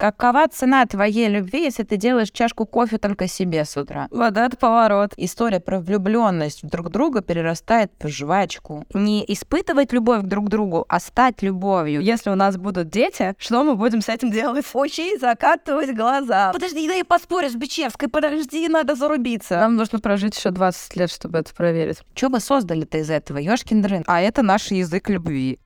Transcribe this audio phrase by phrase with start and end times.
[0.00, 4.08] Какова цена твоей любви, если ты делаешь чашку кофе только себе с утра?
[4.10, 5.12] Вот это поворот.
[5.18, 8.86] История про влюбленность в друг друга перерастает в жвачку.
[8.94, 12.00] Не испытывать любовь друг к другу, а стать любовью.
[12.00, 14.64] Если у нас будут дети, что мы будем с этим делать?
[14.72, 16.50] Учить закатывать глаза.
[16.54, 19.58] Подожди, да я поспорю с Бичевской, подожди, надо зарубиться.
[19.58, 21.98] Нам нужно прожить еще 20 лет, чтобы это проверить.
[22.14, 24.04] Что бы создали-то из этого, ёшкин дрын?
[24.06, 25.58] А это наш язык любви.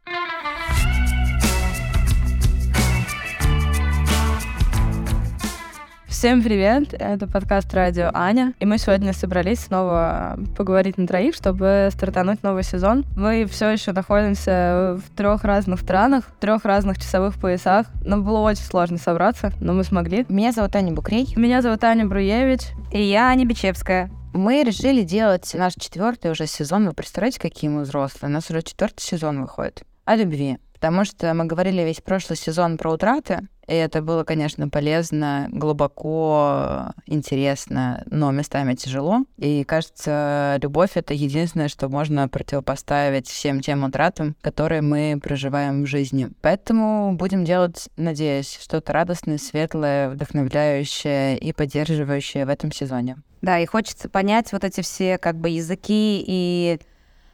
[6.24, 6.94] Всем привет!
[6.94, 8.54] Это подкаст «Радио Аня».
[8.58, 13.04] И мы сегодня собрались снова поговорить на троих, чтобы стартануть новый сезон.
[13.14, 17.88] Мы все еще находимся в трех разных странах, в трех разных часовых поясах.
[18.02, 20.24] Нам было очень сложно собраться, но мы смогли.
[20.30, 21.30] Меня зовут Аня Букрей.
[21.36, 22.62] Меня зовут Аня Бруевич.
[22.90, 24.10] И я Аня Бичевская.
[24.32, 26.86] Мы решили делать наш четвертый уже сезон.
[26.86, 28.30] Вы представляете, какие мы взрослые?
[28.30, 29.82] У нас уже четвертый сезон выходит.
[30.06, 30.56] О любви.
[30.72, 36.92] Потому что мы говорили весь прошлый сезон про утраты, и это было, конечно, полезно, глубоко,
[37.06, 39.24] интересно, но местами тяжело.
[39.38, 45.86] И кажется, любовь— это единственное, что можно противопоставить всем тем утратам, которые мы проживаем в
[45.86, 46.30] жизни.
[46.40, 53.16] Поэтому будем делать, надеюсь, что-то радостное, светлое, вдохновляющее и поддерживающее в этом сезоне.
[53.42, 56.80] Да, и хочется понять вот эти все как бы языки и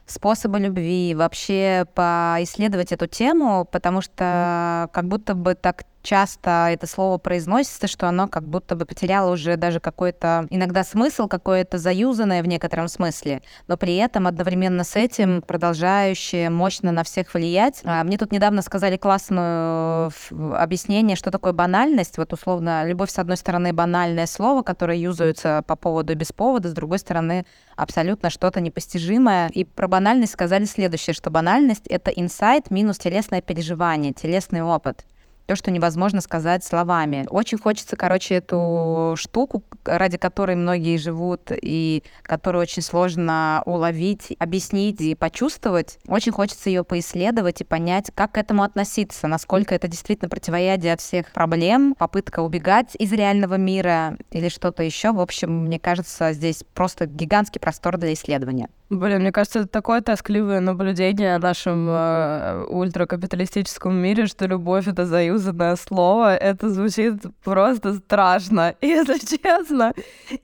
[0.05, 7.17] способы любви, вообще поисследовать эту тему, потому что как будто бы так часто это слово
[7.17, 12.47] произносится, что оно как будто бы потеряло уже даже какой-то иногда смысл, какое-то заюзанное в
[12.47, 17.81] некотором смысле, но при этом одновременно с этим продолжающее мощно на всех влиять.
[17.83, 22.17] А, мне тут недавно сказали классное объяснение, что такое банальность.
[22.17, 26.69] Вот условно, любовь, с одной стороны, банальное слово, которое юзается по поводу и без повода,
[26.69, 29.49] с другой стороны, абсолютно что-то непостижимое.
[29.49, 35.05] И про банальность сказали следующее, что банальность— это инсайт минус телесное переживание, телесный опыт
[35.51, 37.25] то, что невозможно сказать словами.
[37.29, 45.01] Очень хочется, короче, эту штуку, ради которой многие живут и которую очень сложно уловить, объяснить
[45.01, 45.99] и почувствовать.
[46.07, 51.01] Очень хочется ее поисследовать и понять, как к этому относиться, насколько это действительно противоядие от
[51.01, 55.11] всех проблем, попытка убегать из реального мира или что-то еще.
[55.11, 58.69] В общем, мне кажется, здесь просто гигантский простор для исследования.
[58.91, 65.05] Блин, мне кажется, это такое тоскливое наблюдение о нашем э, ультракапиталистическом мире, что любовь— это
[65.05, 66.35] заюзанное слово.
[66.35, 69.93] Это звучит просто страшно, если честно,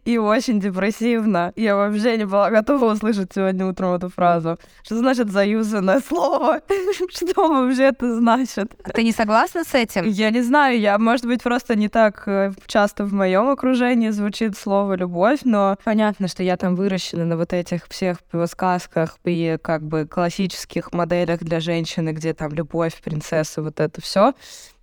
[0.05, 1.51] и очень депрессивно.
[1.57, 4.57] Я вообще не была готова услышать сегодня утром эту фразу.
[4.81, 6.61] Что значит заюзанное слово?
[7.09, 8.71] Что вообще это значит?
[8.93, 10.05] Ты не согласна с этим?
[10.05, 14.57] Я не знаю, я, может быть, просто не так э, часто в моем окружении звучит
[14.57, 19.57] слово «любовь», но понятно, что я там выращена на вот этих всех в сказках и
[19.61, 24.33] как бы классических моделях для женщины, где там любовь, принцесса, вот это все.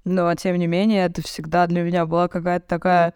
[0.05, 3.15] Но, тем не менее, это всегда для меня была какая-то такая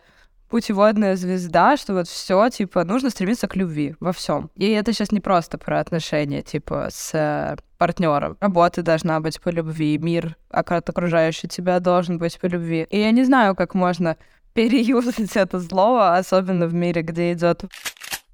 [0.49, 4.51] путеводная звезда, что вот все, типа, нужно стремиться к любви во всем.
[4.57, 8.37] И это сейчас не просто про отношения, типа, с э, партнером.
[8.41, 12.87] Работа должна быть по любви, мир окружающий тебя должен быть по любви.
[12.91, 14.17] И я не знаю, как можно
[14.55, 17.65] переюзать это слово, особенно в мире, где идет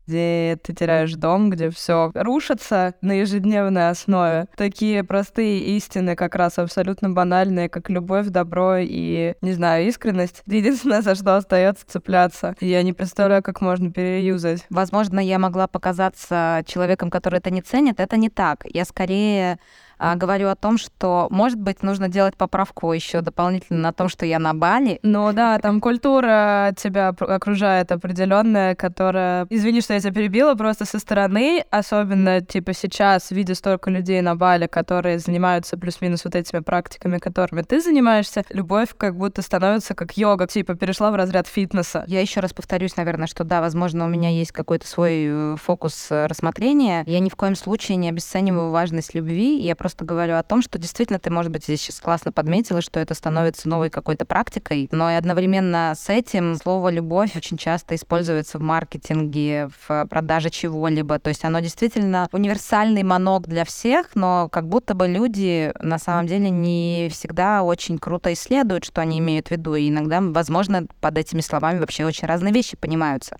[0.07, 4.47] где ты теряешь дом, где все рушится на ежедневной основе.
[4.57, 10.43] Такие простые истины, как раз абсолютно банальные, как любовь, добро и, не знаю, искренность.
[10.47, 12.55] Единственное, за что остается цепляться.
[12.61, 14.65] Я не представляю, как можно переюзать.
[14.71, 18.01] Возможно, я могла показаться человеком, который это не ценит.
[18.01, 18.65] Это не так.
[18.73, 19.59] Я скорее
[19.99, 24.27] а, говорю о том, что, может быть, нужно делать поправку еще дополнительно на том, что
[24.27, 24.99] я на Бали.
[25.03, 29.47] Ну да, там культура тебя окружает определенная, которая...
[29.51, 34.37] Извини, что я тебя перебила, просто со стороны, особенно типа сейчас, видя столько людей на
[34.37, 40.17] Бали, которые занимаются плюс-минус вот этими практиками, которыми ты занимаешься, любовь как будто становится как
[40.17, 42.05] йога, типа перешла в разряд фитнеса.
[42.07, 46.09] Я еще раз повторюсь, наверное, что да, возможно, у меня есть какой-то свой э, фокус
[46.11, 47.05] э, рассмотрения.
[47.07, 50.79] Я ни в коем случае не обесцениваю важность любви, я просто говорю о том, что
[50.79, 55.11] действительно ты, может быть, здесь сейчас классно подметила, что это становится новой какой-то практикой, но
[55.11, 61.19] и одновременно с этим слово «любовь» очень часто используется в маркетинге, в продаже чего-либо.
[61.19, 66.29] То есть оно действительно универсальный манок для всех, но как будто бы люди на самом
[66.29, 69.75] деле не всегда очень круто исследуют, что они имеют в виду.
[69.75, 73.37] И иногда, возможно, под этими словами вообще очень разные вещи понимаются.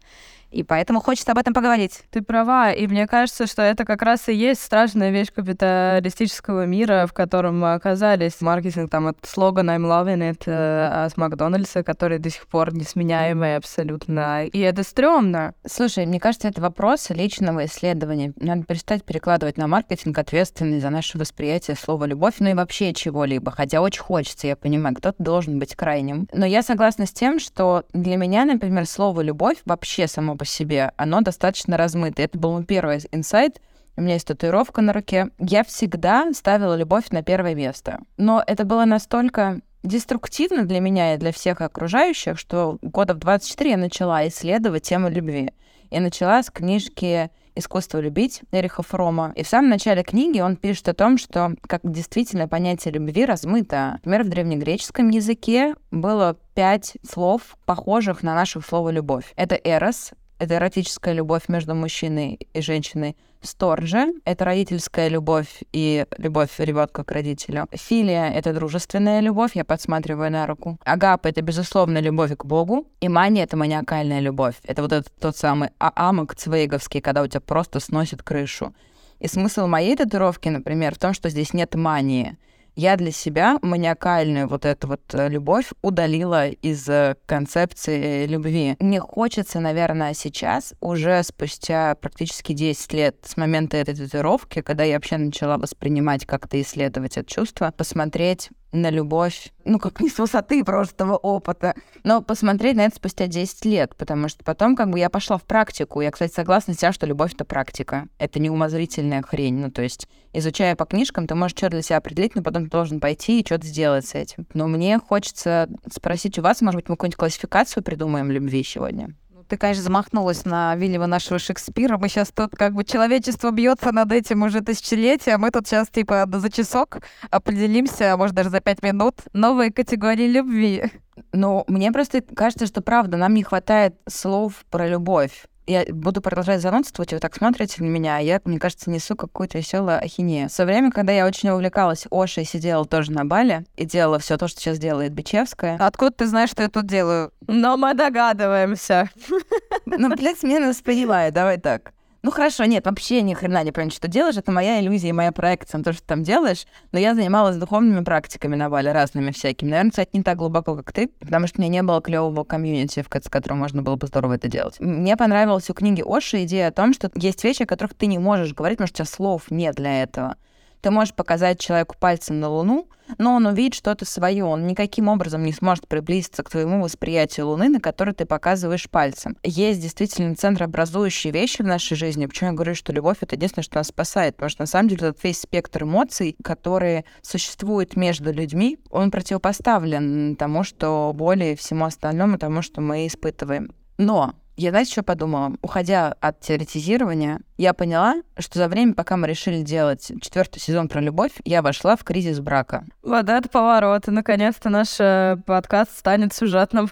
[0.55, 2.03] И поэтому хочется об этом поговорить.
[2.11, 7.07] Ты права, и мне кажется, что это как раз и есть страшная вещь капиталистического мира,
[7.09, 8.41] в котором мы оказались.
[8.41, 13.57] Маркетинг там от слогана I'm loving it э, от Макдональдса, который до сих пор несменяемый
[13.57, 14.47] абсолютно.
[14.47, 15.55] И это стрёмно.
[15.67, 18.33] Слушай, мне кажется, это вопрос личного исследования.
[18.37, 23.51] Надо перестать перекладывать на маркетинг ответственность за наше восприятие слова «любовь», ну и вообще чего-либо.
[23.51, 26.29] Хотя очень хочется, я понимаю, кто-то должен быть крайним.
[26.33, 30.93] Но я согласна с тем, что для меня, например, слово «любовь» вообще само по себе,
[30.97, 32.23] оно достаточно размыто.
[32.23, 33.61] Это был мой первый инсайт,
[33.97, 35.31] у меня есть татуировка на руке.
[35.39, 38.01] Я всегда ставила любовь на первое место.
[38.17, 43.71] Но это было настолько деструктивно для меня и для всех окружающих, что года в 24
[43.71, 45.53] я начала исследовать тему любви.
[45.91, 49.33] Я начала с книжки «Искусство любить» Эриха Фрома.
[49.37, 54.01] И в самом начале книги он пишет о том, что как действительно понятие любви размыто.
[54.03, 59.33] Например, в древнегреческом языке было пять слов, похожих на наше слово «любовь».
[59.37, 63.17] Это «эрос», это эротическая любовь между мужчиной и женщиной.
[63.41, 67.67] Сторжа— это родительская любовь и любовь ребенка к родителю.
[67.73, 70.79] Филия— это дружественная любовь, я подсматриваю на руку.
[70.85, 72.87] Агапа— это, безусловно, любовь к Богу.
[73.01, 74.55] И мания— это маниакальная любовь.
[74.65, 78.75] Это вот этот тот самый амок цвейговский, когда у тебя просто сносит крышу.
[79.21, 82.37] И смысл моей татуировки, например, в том, что здесь нет мании
[82.77, 88.77] я для себя маниакальную вот эту вот э, любовь удалила из э, концепции любви.
[88.81, 94.95] Мне хочется, наверное, сейчас, уже спустя практически 10 лет с момента этой татуировки, когда я
[94.95, 100.65] вообще начала воспринимать как-то исследовать это чувство, посмотреть на любовь, ну, как не с высоты
[100.65, 105.09] прошлого опыта, но посмотреть на это спустя 10 лет, потому что потом как бы я
[105.09, 106.01] пошла в практику.
[106.01, 108.09] Я, кстати, согласна с тем, что любовь— это практика.
[108.19, 109.55] Это не умозрительная хрень.
[109.55, 112.71] Ну, то есть, изучая по книжкам, ты можешь что-то для себя определить, но потом ты
[112.71, 114.47] должен пойти и что-то сделать с этим.
[114.53, 119.15] Но мне хочется спросить у вас, может быть, мы какую-нибудь классификацию придумаем любви сегодня?
[119.49, 121.99] Ты, конечно, замахнулась на Вильяма нашего Шекспира.
[121.99, 126.27] Мы сейчас тут как бы человечество бьется над этим уже тысячелетия, мы тут сейчас типа
[126.31, 126.99] за часок
[127.31, 130.91] определимся, а может даже за пять минут, новые категории любви.
[131.33, 136.61] Ну, мне просто кажется, что правда, нам не хватает слов про любовь я буду продолжать
[136.61, 140.49] занудствовать, вы так смотрите на меня, а я, мне кажется, несу какую-то веселую ахинею.
[140.51, 144.49] Со время, когда я очень увлекалась Ошей, сидела тоже на бале и делала все то,
[144.49, 145.77] что сейчас делает Бичевская.
[145.79, 147.33] Откуда ты знаешь, что я тут делаю?
[147.47, 149.11] Но мы догадываемся.
[149.87, 151.94] Ну, блядь, меня воспринимает, давай так.
[152.25, 154.39] Ну хорошо, нет, вообще ни хрена не понимаю, что делаешь.
[154.39, 156.65] Это моя иллюзия и моя проекция на то, что ты там делаешь.
[156.91, 159.69] Но я занималась духовными практиками на Бале, разными всякими.
[159.69, 163.03] Наверное, кстати, не так глубоко, как ты, потому что у меня не было клевого комьюнити,
[163.03, 164.81] в котором можно было бы здорово это делать.
[164.81, 168.19] Мне понравилась у книги Оши идея о том, что есть вещи, о которых ты не
[168.19, 170.37] можешь говорить, потому что у тебя слов нет для этого.
[170.85, 174.45] Ты можешь показать человеку пальцем на Луну, но он увидит что-то свое.
[174.45, 179.39] Он никаким образом не сможет приблизиться к твоему восприятию Луны, на который ты показываешь пальцем.
[179.43, 182.27] Есть действительно центрообразующие вещи в нашей жизни.
[182.27, 184.37] Почему я говорю, что любовь— это единственное, что нас спасает?
[184.37, 190.37] Потому что на самом деле этот весь спектр эмоций, которые существуют между людьми, он противопоставлен
[190.37, 193.73] тому, что более всему остальному, тому, что мы испытываем.
[193.97, 195.53] Но я, знаете, что подумала?
[195.63, 201.01] Уходя от теоретизирования, я поняла, что за время, пока мы решили делать четвертый сезон про
[201.01, 202.85] любовь, я вошла в кризис брака.
[203.03, 204.09] Вот это поворот.
[204.09, 206.89] И, наконец-то, наш э, подкаст станет сюжетным.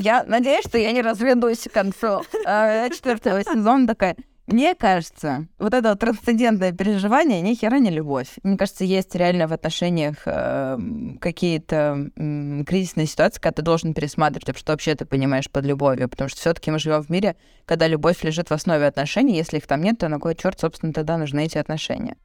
[0.00, 4.16] Я надеюсь, что я не разведусь к концу э, четвертого сезона такая.
[4.46, 8.28] Мне кажется, вот это вот трансцендентное переживание ни хера не любовь.
[8.42, 10.78] Мне кажется, есть реально в отношениях э,
[11.18, 16.10] какие-то э, кризисные ситуации, когда ты должен пересматривать, что вообще ты понимаешь под любовью.
[16.10, 19.34] Потому что все-таки мы живем в мире, когда любовь лежит в основе отношений.
[19.34, 22.16] Если их там нет, то на кой черт, собственно, тогда нужны эти отношения?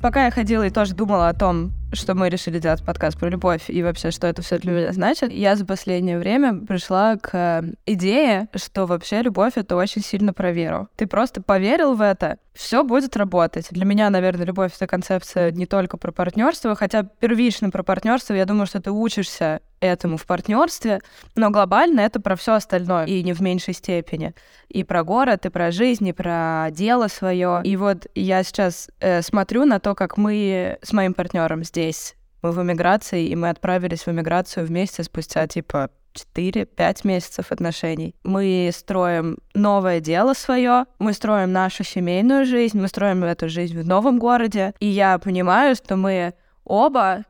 [0.00, 3.64] Пока я ходила и тоже думала о том, что мы решили делать подкаст про любовь
[3.68, 8.48] и вообще, что это все для меня значит, я за последнее время пришла к идее,
[8.54, 10.88] что вообще любовь— это очень сильно про веру.
[10.96, 13.68] Ты просто поверил в это, все будет работать.
[13.70, 18.46] Для меня, наверное, любовь— это концепция не только про партнерство, хотя первично про партнерство, я
[18.46, 21.00] думаю, что ты учишься этому в партнерстве,
[21.34, 24.34] но глобально это про все остальное, и не в меньшей степени.
[24.68, 27.60] И про город, и про жизнь, и про дело свое.
[27.64, 32.52] И вот я сейчас э, смотрю на то, как мы с моим партнером здесь, мы
[32.52, 38.14] в эмиграции, и мы отправились в эмиграцию вместе спустя типа 4-5 месяцев отношений.
[38.24, 43.86] Мы строим новое дело свое, мы строим нашу семейную жизнь, мы строим эту жизнь в
[43.86, 44.74] новом городе.
[44.80, 47.24] И я понимаю, что мы оба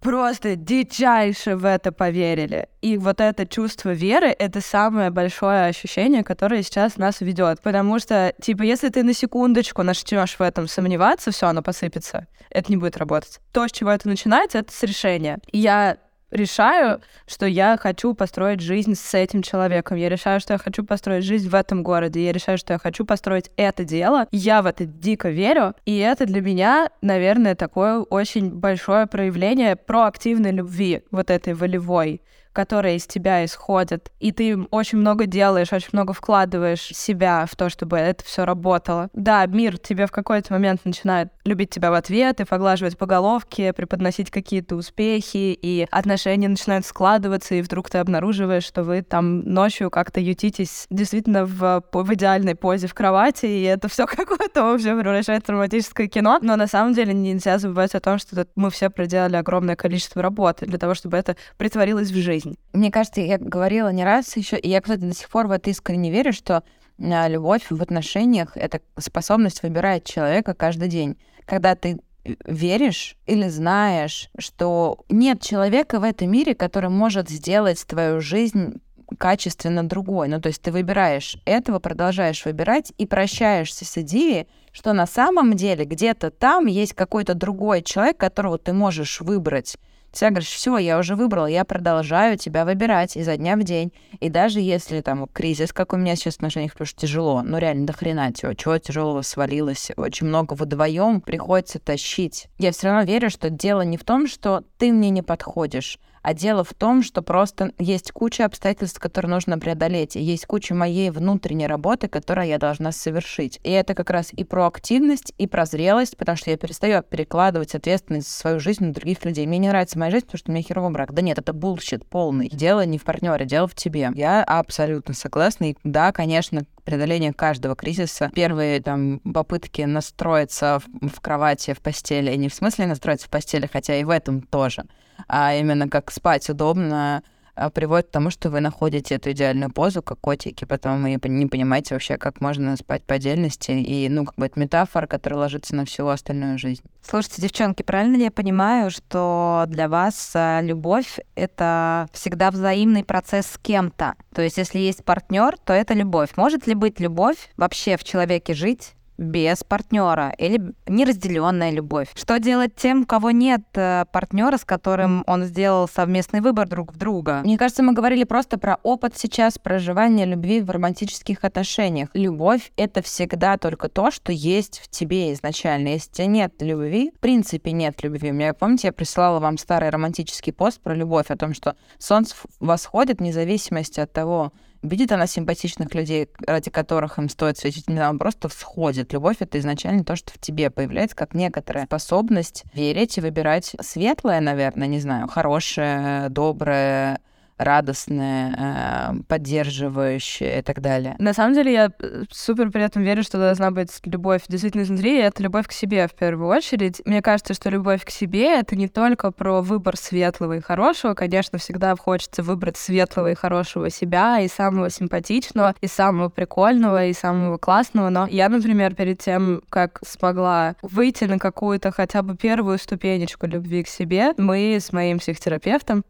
[0.00, 2.68] просто дичайше в это поверили.
[2.80, 7.60] И вот это чувство веры— это самое большое ощущение, которое сейчас нас ведет.
[7.60, 12.26] Потому что, типа, если ты на секундочку начнешь в этом сомневаться, все, оно посыпется.
[12.48, 13.40] Это не будет работать.
[13.52, 15.38] То, с чего это начинается, это с решения.
[15.52, 15.98] Я
[16.30, 21.24] решаю, что я хочу построить жизнь с этим человеком, я решаю, что я хочу построить
[21.24, 24.84] жизнь в этом городе, я решаю, что я хочу построить это дело, я в это
[24.84, 31.54] дико верю, и это для меня, наверное, такое очень большое проявление проактивной любви, вот этой
[31.54, 32.22] волевой
[32.52, 37.70] которые из тебя исходят, и ты очень много делаешь, очень много вкладываешь себя в то,
[37.70, 39.08] чтобы это все работало.
[39.12, 43.72] Да, мир тебе в какой-то момент начинает любить тебя в ответ и поглаживать по головке,
[43.72, 49.90] преподносить какие-то успехи, и отношения начинают складываться, и вдруг ты обнаруживаешь, что вы там ночью
[49.90, 55.52] как-то ютитесь действительно в, в идеальной позе в кровати, и это все какое-то вообще превращается
[55.52, 56.38] в романтическое кино.
[56.42, 60.66] Но на самом деле нельзя забывать о том, что мы все проделали огромное количество работы
[60.66, 62.56] для того, чтобы это притворилось в жизнь жизнь.
[62.72, 65.70] Мне кажется, я говорила не раз еще, и я, кстати, до сих пор в это
[65.70, 66.62] искренне верю, что
[67.00, 71.16] а, любовь в отношениях— это способность выбирать человека каждый день.
[71.46, 77.84] Когда ты э, веришь или знаешь, что нет человека в этом мире, который может сделать
[77.86, 78.80] твою жизнь
[79.18, 80.28] качественно другой.
[80.28, 85.54] Ну, то есть ты выбираешь этого, продолжаешь выбирать и прощаешься с идеей, что на самом
[85.54, 89.76] деле где-то там есть какой-то другой человек, которого ты можешь выбрать.
[90.12, 93.92] Ты говоришь, все, я уже выбрал, я продолжаю тебя выбирать изо дня в день.
[94.18, 97.58] И даже если там кризис, как у меня сейчас в отношениях, потому что тяжело, ну
[97.58, 102.48] реально до хрена чего, чего тяжелого свалилось, очень много вдвоем приходится тащить.
[102.58, 106.34] Я все равно верю, что дело не в том, что ты мне не подходишь, а
[106.34, 111.10] дело в том, что просто есть куча обстоятельств, которые нужно преодолеть, и есть куча моей
[111.10, 113.60] внутренней работы, которую я должна совершить.
[113.62, 117.74] И это как раз и про активность, и про зрелость, потому что я перестаю перекладывать
[117.74, 119.46] ответственность за свою жизнь на других людей.
[119.46, 121.12] Мне не нравится моя жизнь, потому что у меня херовый брак.
[121.12, 122.48] Да нет, это bullshit полный.
[122.48, 124.10] Дело не в партнере, дело в тебе.
[124.14, 125.70] Я абсолютно согласна.
[125.70, 128.30] И да, конечно, преодоление каждого кризиса.
[128.34, 133.68] Первые там попытки настроиться в, в кровати, в постели, не в смысле настроиться в постели,
[133.70, 134.84] хотя и в этом тоже,
[135.28, 137.22] а именно как спать удобно,
[137.68, 141.94] приводит к тому, что вы находите эту идеальную позу, как котики, потом вы не понимаете
[141.94, 143.72] вообще, как можно спать по отдельности.
[143.72, 146.82] И, ну, как бы это метафора, которая ложится на всю остальную жизнь.
[147.02, 153.46] Слушайте, девчонки, правильно ли я понимаю, что для вас а, любовь— это всегда взаимный процесс
[153.46, 154.14] с кем-то?
[154.34, 156.30] То есть если есть партнер, то это любовь.
[156.36, 162.08] Может ли быть любовь вообще в человеке жить без партнера или неразделенная любовь.
[162.14, 166.94] Что делать тем, у кого нет э, партнера, с которым он сделал совместный выбор друг
[166.94, 167.42] в друга?
[167.44, 172.08] Мне кажется, мы говорили просто про опыт сейчас проживания любви в романтических отношениях.
[172.14, 175.88] Любовь— это всегда только то, что есть в тебе изначально.
[175.88, 178.32] Если тебя нет любви, в принципе нет любви.
[178.32, 183.18] Мне, помните, я присылала вам старый романтический пост про любовь, о том, что солнце восходит
[183.18, 188.18] вне зависимости от того, видит она симпатичных людей, ради которых им стоит светить, не знаю,
[188.18, 189.12] просто всходит.
[189.12, 194.40] Любовь— это изначально то, что в тебе появляется, как некоторая способность верить и выбирать светлое,
[194.40, 197.20] наверное, не знаю, хорошее, доброе,
[197.60, 201.14] радостное, э, поддерживающее и так далее.
[201.18, 205.18] На самом деле я э, супер при этом верю, что должна быть любовь действительно изнутри,
[205.18, 207.02] и это любовь к себе в первую очередь.
[207.04, 211.12] Мне кажется, что любовь к себе— это не только про выбор светлого и хорошего.
[211.12, 217.12] Конечно, всегда хочется выбрать светлого и хорошего себя, и самого симпатичного, и самого прикольного, и
[217.12, 218.08] самого классного.
[218.08, 223.82] Но я, например, перед тем, как смогла выйти на какую-то хотя бы первую ступенечку любви
[223.82, 226.04] к себе, мы с моим психотерапевтом,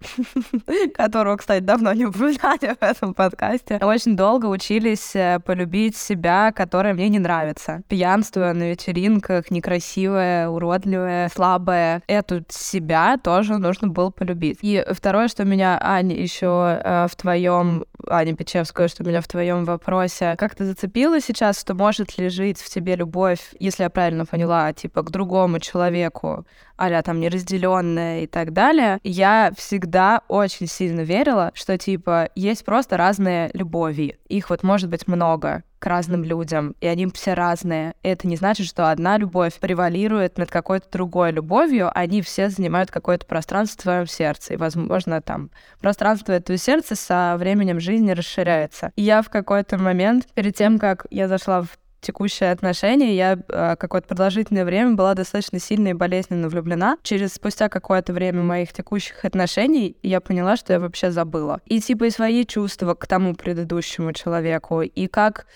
[0.95, 6.93] которого, кстати, давно не упоминали в этом подкасте, очень долго учились э, полюбить себя, которое
[6.93, 7.83] мне не нравится.
[7.89, 12.03] Пьянство на вечеринках, некрасивое, уродливое, слабое.
[12.07, 14.59] Эту себя тоже нужно было полюбить.
[14.61, 19.65] И второе, что меня, Аня, еще э, в твоем, Аня Печевская, что меня в твоем
[19.65, 24.73] вопросе как-то зацепило сейчас, что может ли жить в тебе любовь, если я правильно поняла,
[24.75, 26.45] типа к другому человеку,
[26.81, 32.97] а там неразделенная и так далее, я всегда очень сильно верила, что типа есть просто
[32.97, 34.19] разные любови.
[34.29, 37.95] Их вот может быть много к разным людям, и они все разные.
[38.03, 42.91] И это не значит, что одна любовь превалирует над какой-то другой любовью, они все занимают
[42.91, 48.93] какое-то пространство в твоем сердце, и, возможно, там пространство этого сердца со временем жизни расширяется.
[48.95, 53.77] И я в какой-то момент, перед тем, как я зашла в текущие отношения, я э,
[53.77, 56.97] какое-то продолжительное время была достаточно сильно и болезненно влюблена.
[57.03, 61.61] Через спустя какое-то время моих текущих отношений я поняла, что я вообще забыла.
[61.67, 65.47] И типа и свои чувства к тому предыдущему человеку, и как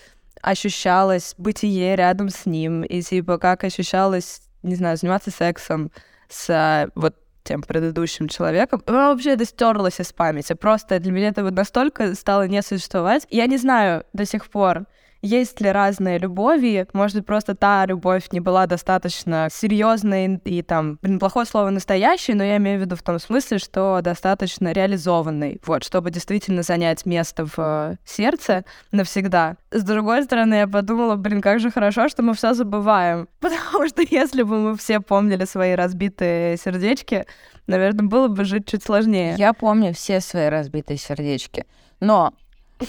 [0.42, 5.90] ощущалось бытие рядом с ним, и типа как ощущалось, не знаю, заниматься сексом
[6.28, 8.82] с э, вот тем предыдущим человеком.
[8.86, 10.54] Вообще это стерлось из памяти.
[10.54, 13.26] Просто для меня это вот настолько стало не существовать.
[13.30, 14.86] Я не знаю до сих пор,
[15.24, 16.86] есть ли разные любови.
[16.92, 22.34] Может быть, просто та любовь не была достаточно серьезной и там, блин, плохое слово настоящей,
[22.34, 27.06] но я имею в виду в том смысле, что достаточно реализованной, вот, чтобы действительно занять
[27.06, 29.56] место в э, сердце навсегда.
[29.70, 33.26] С другой стороны, я подумала, блин, как же хорошо, что мы все забываем.
[33.40, 37.24] Потому что если бы мы все помнили свои разбитые сердечки,
[37.66, 39.36] наверное, было бы жить чуть сложнее.
[39.38, 41.64] Я помню все свои разбитые сердечки.
[42.00, 42.34] Но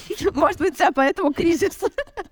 [0.33, 1.79] может быть, тебя поэтому кризис.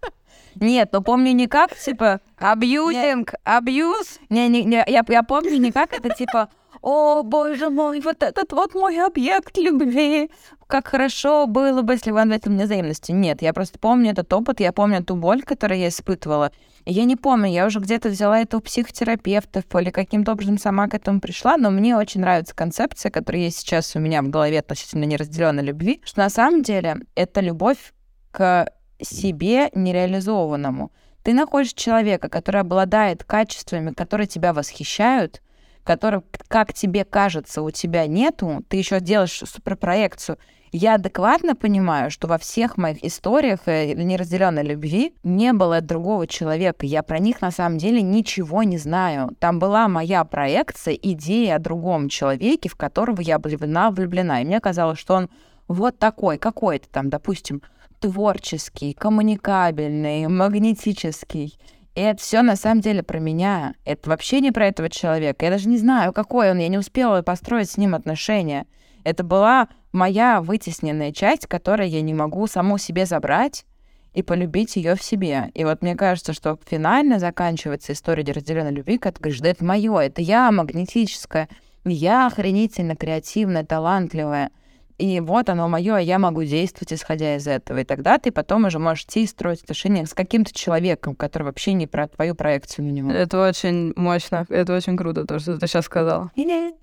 [0.56, 2.22] Нет, но помню не как, типа...
[2.38, 4.20] Абьюзинг, абьюз.
[4.30, 6.50] Не, не, не, я, я помню не как это, типа...
[6.84, 10.30] О, боже мой, вот этот вот мой объект любви.
[10.68, 13.16] Как хорошо было бы, если бы он ответил мне взаимностью.
[13.16, 16.52] Нет, я просто помню этот опыт, я помню ту боль, которую я испытывала.
[16.84, 20.94] Я не помню, я уже где-то взяла это у психотерапевтов или каким-то образом сама к
[20.94, 25.06] этому пришла, но мне очень нравится концепция, которая есть сейчас у меня в голове относительно
[25.06, 27.94] неразделенной любви, что на самом деле это любовь
[28.32, 28.70] к
[29.02, 30.92] себе нереализованному.
[31.24, 35.42] Ты находишь человека, который обладает качествами, которые тебя восхищают,
[35.84, 40.38] которых, как тебе кажется, у тебя нету, ты еще делаешь суперпроекцию.
[40.72, 46.88] Я адекватно понимаю, что во всех моих историях э, неразделенной любви не было другого человека.
[46.88, 49.36] Я про них на самом деле ничего не знаю.
[49.38, 54.42] Там была моя проекция, идея о другом человеке, в которого я влюблена, влюблена.
[54.42, 55.30] И мне казалось, что он
[55.68, 57.62] вот такой, какой-то там, допустим,
[58.00, 61.58] творческий, коммуникабельный, магнетический.
[61.96, 63.76] И это все на самом деле про меня.
[63.86, 65.46] Это вообще не про этого человека.
[65.46, 66.58] Я даже не знаю, какой он.
[66.58, 68.66] Я не успела построить с ним отношения.
[69.04, 73.66] Это была моя вытесненная часть, которую я не могу саму себе забрать
[74.14, 75.52] и полюбить ее в себе.
[75.54, 79.64] И вот мне кажется, что финально заканчивается история разделенной любви, когда ты говоришь, да это
[79.64, 81.50] мое, это я магнетическая,
[81.84, 84.52] я охренительно креативная, талантливая—
[85.04, 87.80] и вот оно мое, я могу действовать, исходя из этого.
[87.80, 91.74] И тогда ты потом уже можешь идти и строить отношения с каким-то человеком, который вообще
[91.74, 93.12] не про твою проекцию на него.
[93.12, 96.32] Это очень мощно, это очень круто, то, что ты сейчас сказала.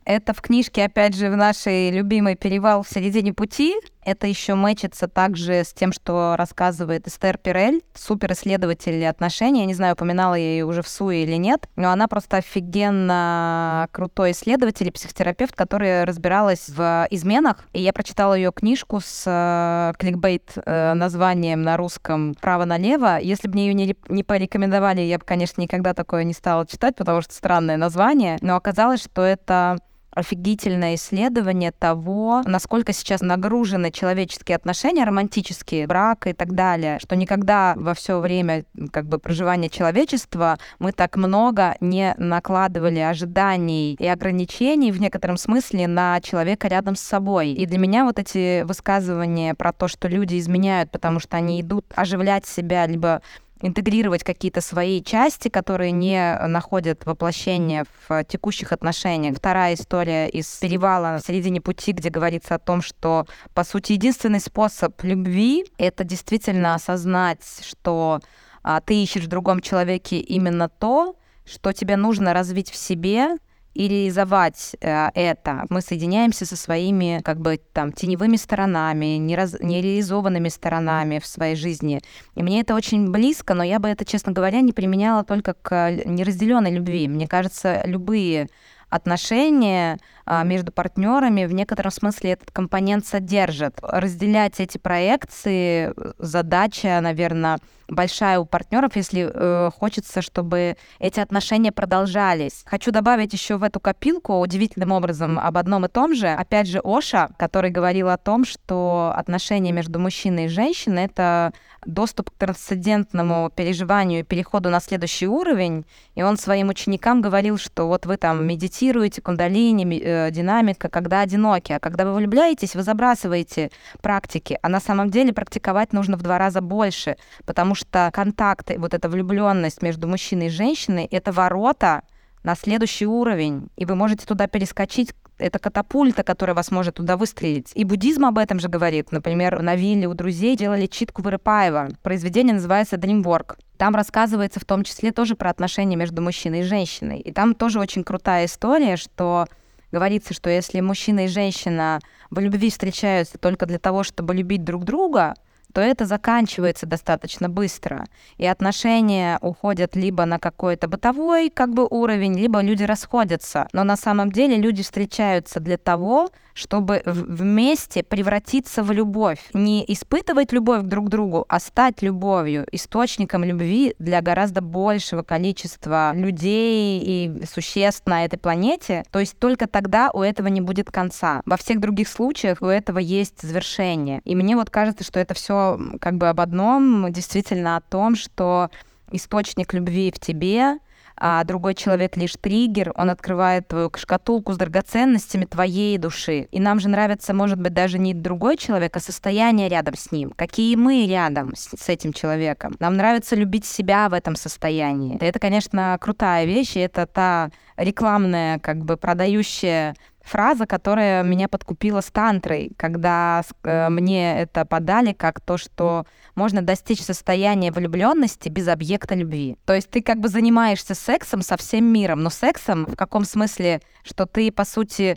[0.04, 3.74] Это в книжке, опять же, в нашей любимой «Перевал в середине пути»,
[4.10, 9.60] это еще мэчится также с тем, что рассказывает Эстер Пирель, суперисследователь отношений.
[9.60, 13.88] Я не знаю, упоминала я ее уже в СУе или нет, но она просто офигенно
[13.92, 17.64] крутой исследователь и психотерапевт, который разбиралась в изменах.
[17.72, 23.18] И я прочитала ее книжку с э, кликбейт э, названием на русском «Право налево».
[23.20, 26.96] Если бы мне ее не, не порекомендовали, я бы, конечно, никогда такое не стала читать,
[26.96, 28.38] потому что странное название.
[28.40, 29.78] Но оказалось, что это
[30.12, 37.74] офигительное исследование того, насколько сейчас нагружены человеческие отношения, романтические, брак и так далее, что никогда
[37.76, 44.92] во все время как бы проживания человечества мы так много не накладывали ожиданий и ограничений
[44.92, 47.50] в некотором смысле на человека рядом с собой.
[47.50, 51.84] И для меня вот эти высказывания про то, что люди изменяют, потому что они идут
[51.94, 53.22] оживлять себя, либо
[53.62, 59.36] интегрировать какие-то свои части, которые не находят воплощения в текущих отношениях.
[59.36, 64.40] Вторая история из перевала в середине пути, где говорится о том, что, по сути, единственный
[64.40, 68.20] способ любви— это действительно осознать, что
[68.62, 73.36] а, ты ищешь в другом человеке именно то, что тебе нужно развить в себе,
[73.80, 79.56] и реализовать э, это, мы соединяемся со своими как бы там теневыми сторонами, нераз...
[79.58, 82.02] нереализованными сторонами в своей жизни.
[82.34, 85.92] И мне это очень близко, но я бы это, честно говоря, не применяла только к
[86.04, 87.08] неразделенной любви.
[87.08, 88.48] Мне кажется, любые
[88.90, 89.98] отношения
[90.44, 93.78] между партнерами в некотором смысле этот компонент содержит.
[93.82, 97.58] Разделять эти проекции задача, наверное,
[97.90, 102.62] большая у партнеров, если э, хочется, чтобы эти отношения продолжались.
[102.64, 106.28] Хочу добавить еще в эту копилку удивительным образом об одном и том же.
[106.28, 111.52] Опять же, Оша, который говорил о том, что отношения между мужчиной и женщиной— это
[111.84, 115.84] доступ к трансцендентному переживанию переходу на следующий уровень.
[116.14, 121.72] И он своим ученикам говорил, что вот вы там медитируете, кундалини, э, динамика, когда одиноки,
[121.72, 123.70] а когда вы влюбляетесь, вы забрасываете
[124.02, 124.58] практики.
[124.62, 129.08] А на самом деле практиковать нужно в два раза больше, потому что контакт, вот эта
[129.08, 132.02] влюбленность между мужчиной и женщиной— это ворота
[132.42, 137.72] на следующий уровень, и вы можете туда перескочить это катапульта, которая вас может туда выстрелить.
[137.74, 139.10] И буддизм об этом же говорит.
[139.10, 141.88] Например, на вилле у друзей делали читку Вырыпаева.
[142.02, 143.56] Произведение называется «Dreamwork».
[143.76, 147.20] Там рассказывается в том числе тоже про отношения между мужчиной и женщиной.
[147.20, 149.46] И там тоже очень крутая история, что
[149.92, 152.00] говорится, что если мужчина и женщина
[152.30, 155.34] в любви встречаются только для того, чтобы любить друг друга,
[155.72, 158.06] то это заканчивается достаточно быстро.
[158.38, 163.68] И отношения уходят либо на какой-то бытовой как бы уровень, либо люди расходятся.
[163.72, 169.40] Но на самом деле люди встречаются для того, чтобы вместе превратиться в любовь.
[169.52, 176.12] Не испытывать любовь друг к другу, а стать любовью, источником любви для гораздо большего количества
[176.14, 179.04] людей и существ на этой планете.
[179.10, 181.42] То есть только тогда у этого не будет конца.
[181.46, 184.20] Во всех других случаях у этого есть завершение.
[184.24, 188.70] И мне вот кажется, что это все как бы об одном, действительно о том, что
[189.12, 190.78] источник любви в тебе,
[191.20, 196.48] а другой человек лишь триггер, он открывает твою шкатулку с драгоценностями твоей души.
[196.50, 200.32] И нам же нравится, может быть, даже не другой человек, а состояние рядом с ним.
[200.34, 202.74] Какие мы рядом с, с этим человеком.
[202.80, 205.18] Нам нравится любить себя в этом состоянии.
[205.20, 212.00] Это, конечно, крутая вещь, и это та рекламная, как бы продающая фраза, которая меня подкупила
[212.00, 218.68] с тантрой, когда э, мне это подали как то, что можно достичь состояния влюбленности без
[218.68, 219.56] объекта любви.
[219.64, 223.80] То есть ты как бы занимаешься сексом со всем миром, но сексом в каком смысле,
[224.04, 225.16] что ты, по сути,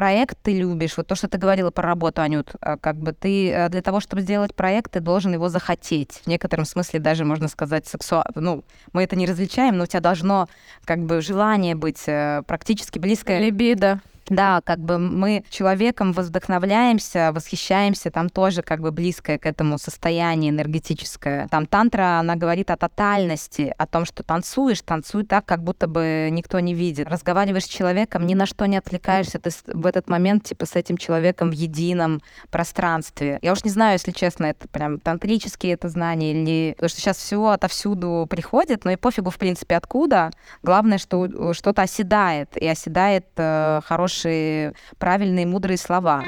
[0.00, 3.50] проект ты любишь, вот то, что ты говорила про работу, Анют, а, как бы ты
[3.50, 6.22] э, для того, чтобы сделать проект, ты должен его захотеть.
[6.24, 8.40] В некотором смысле даже можно сказать сексуально.
[8.40, 10.48] Ну, мы это не различаем, но у тебя должно
[10.86, 13.40] как бы желание быть э, практически близкое.
[13.40, 14.00] Либидо.
[14.30, 20.52] Да, как бы мы человеком вдохновляемся, восхищаемся, там тоже как бы близкое к этому состояние
[20.52, 21.48] энергетическое.
[21.48, 26.28] Там тантра, она говорит о тотальности, о том, что танцуешь, танцуй так, как будто бы
[26.30, 27.08] никто не видит.
[27.08, 30.96] Разговариваешь с человеком, ни на что не отвлекаешься, ты в этот момент типа с этим
[30.96, 33.40] человеком в едином пространстве.
[33.42, 36.74] Я уж не знаю, если честно, это прям тантрические это знания или...
[36.74, 40.30] Потому что сейчас все отовсюду приходит, но и пофигу, в принципе, откуда.
[40.62, 46.24] Главное, что что-то оседает, и оседает э, хороший хорошие, правильные, мудрые слова.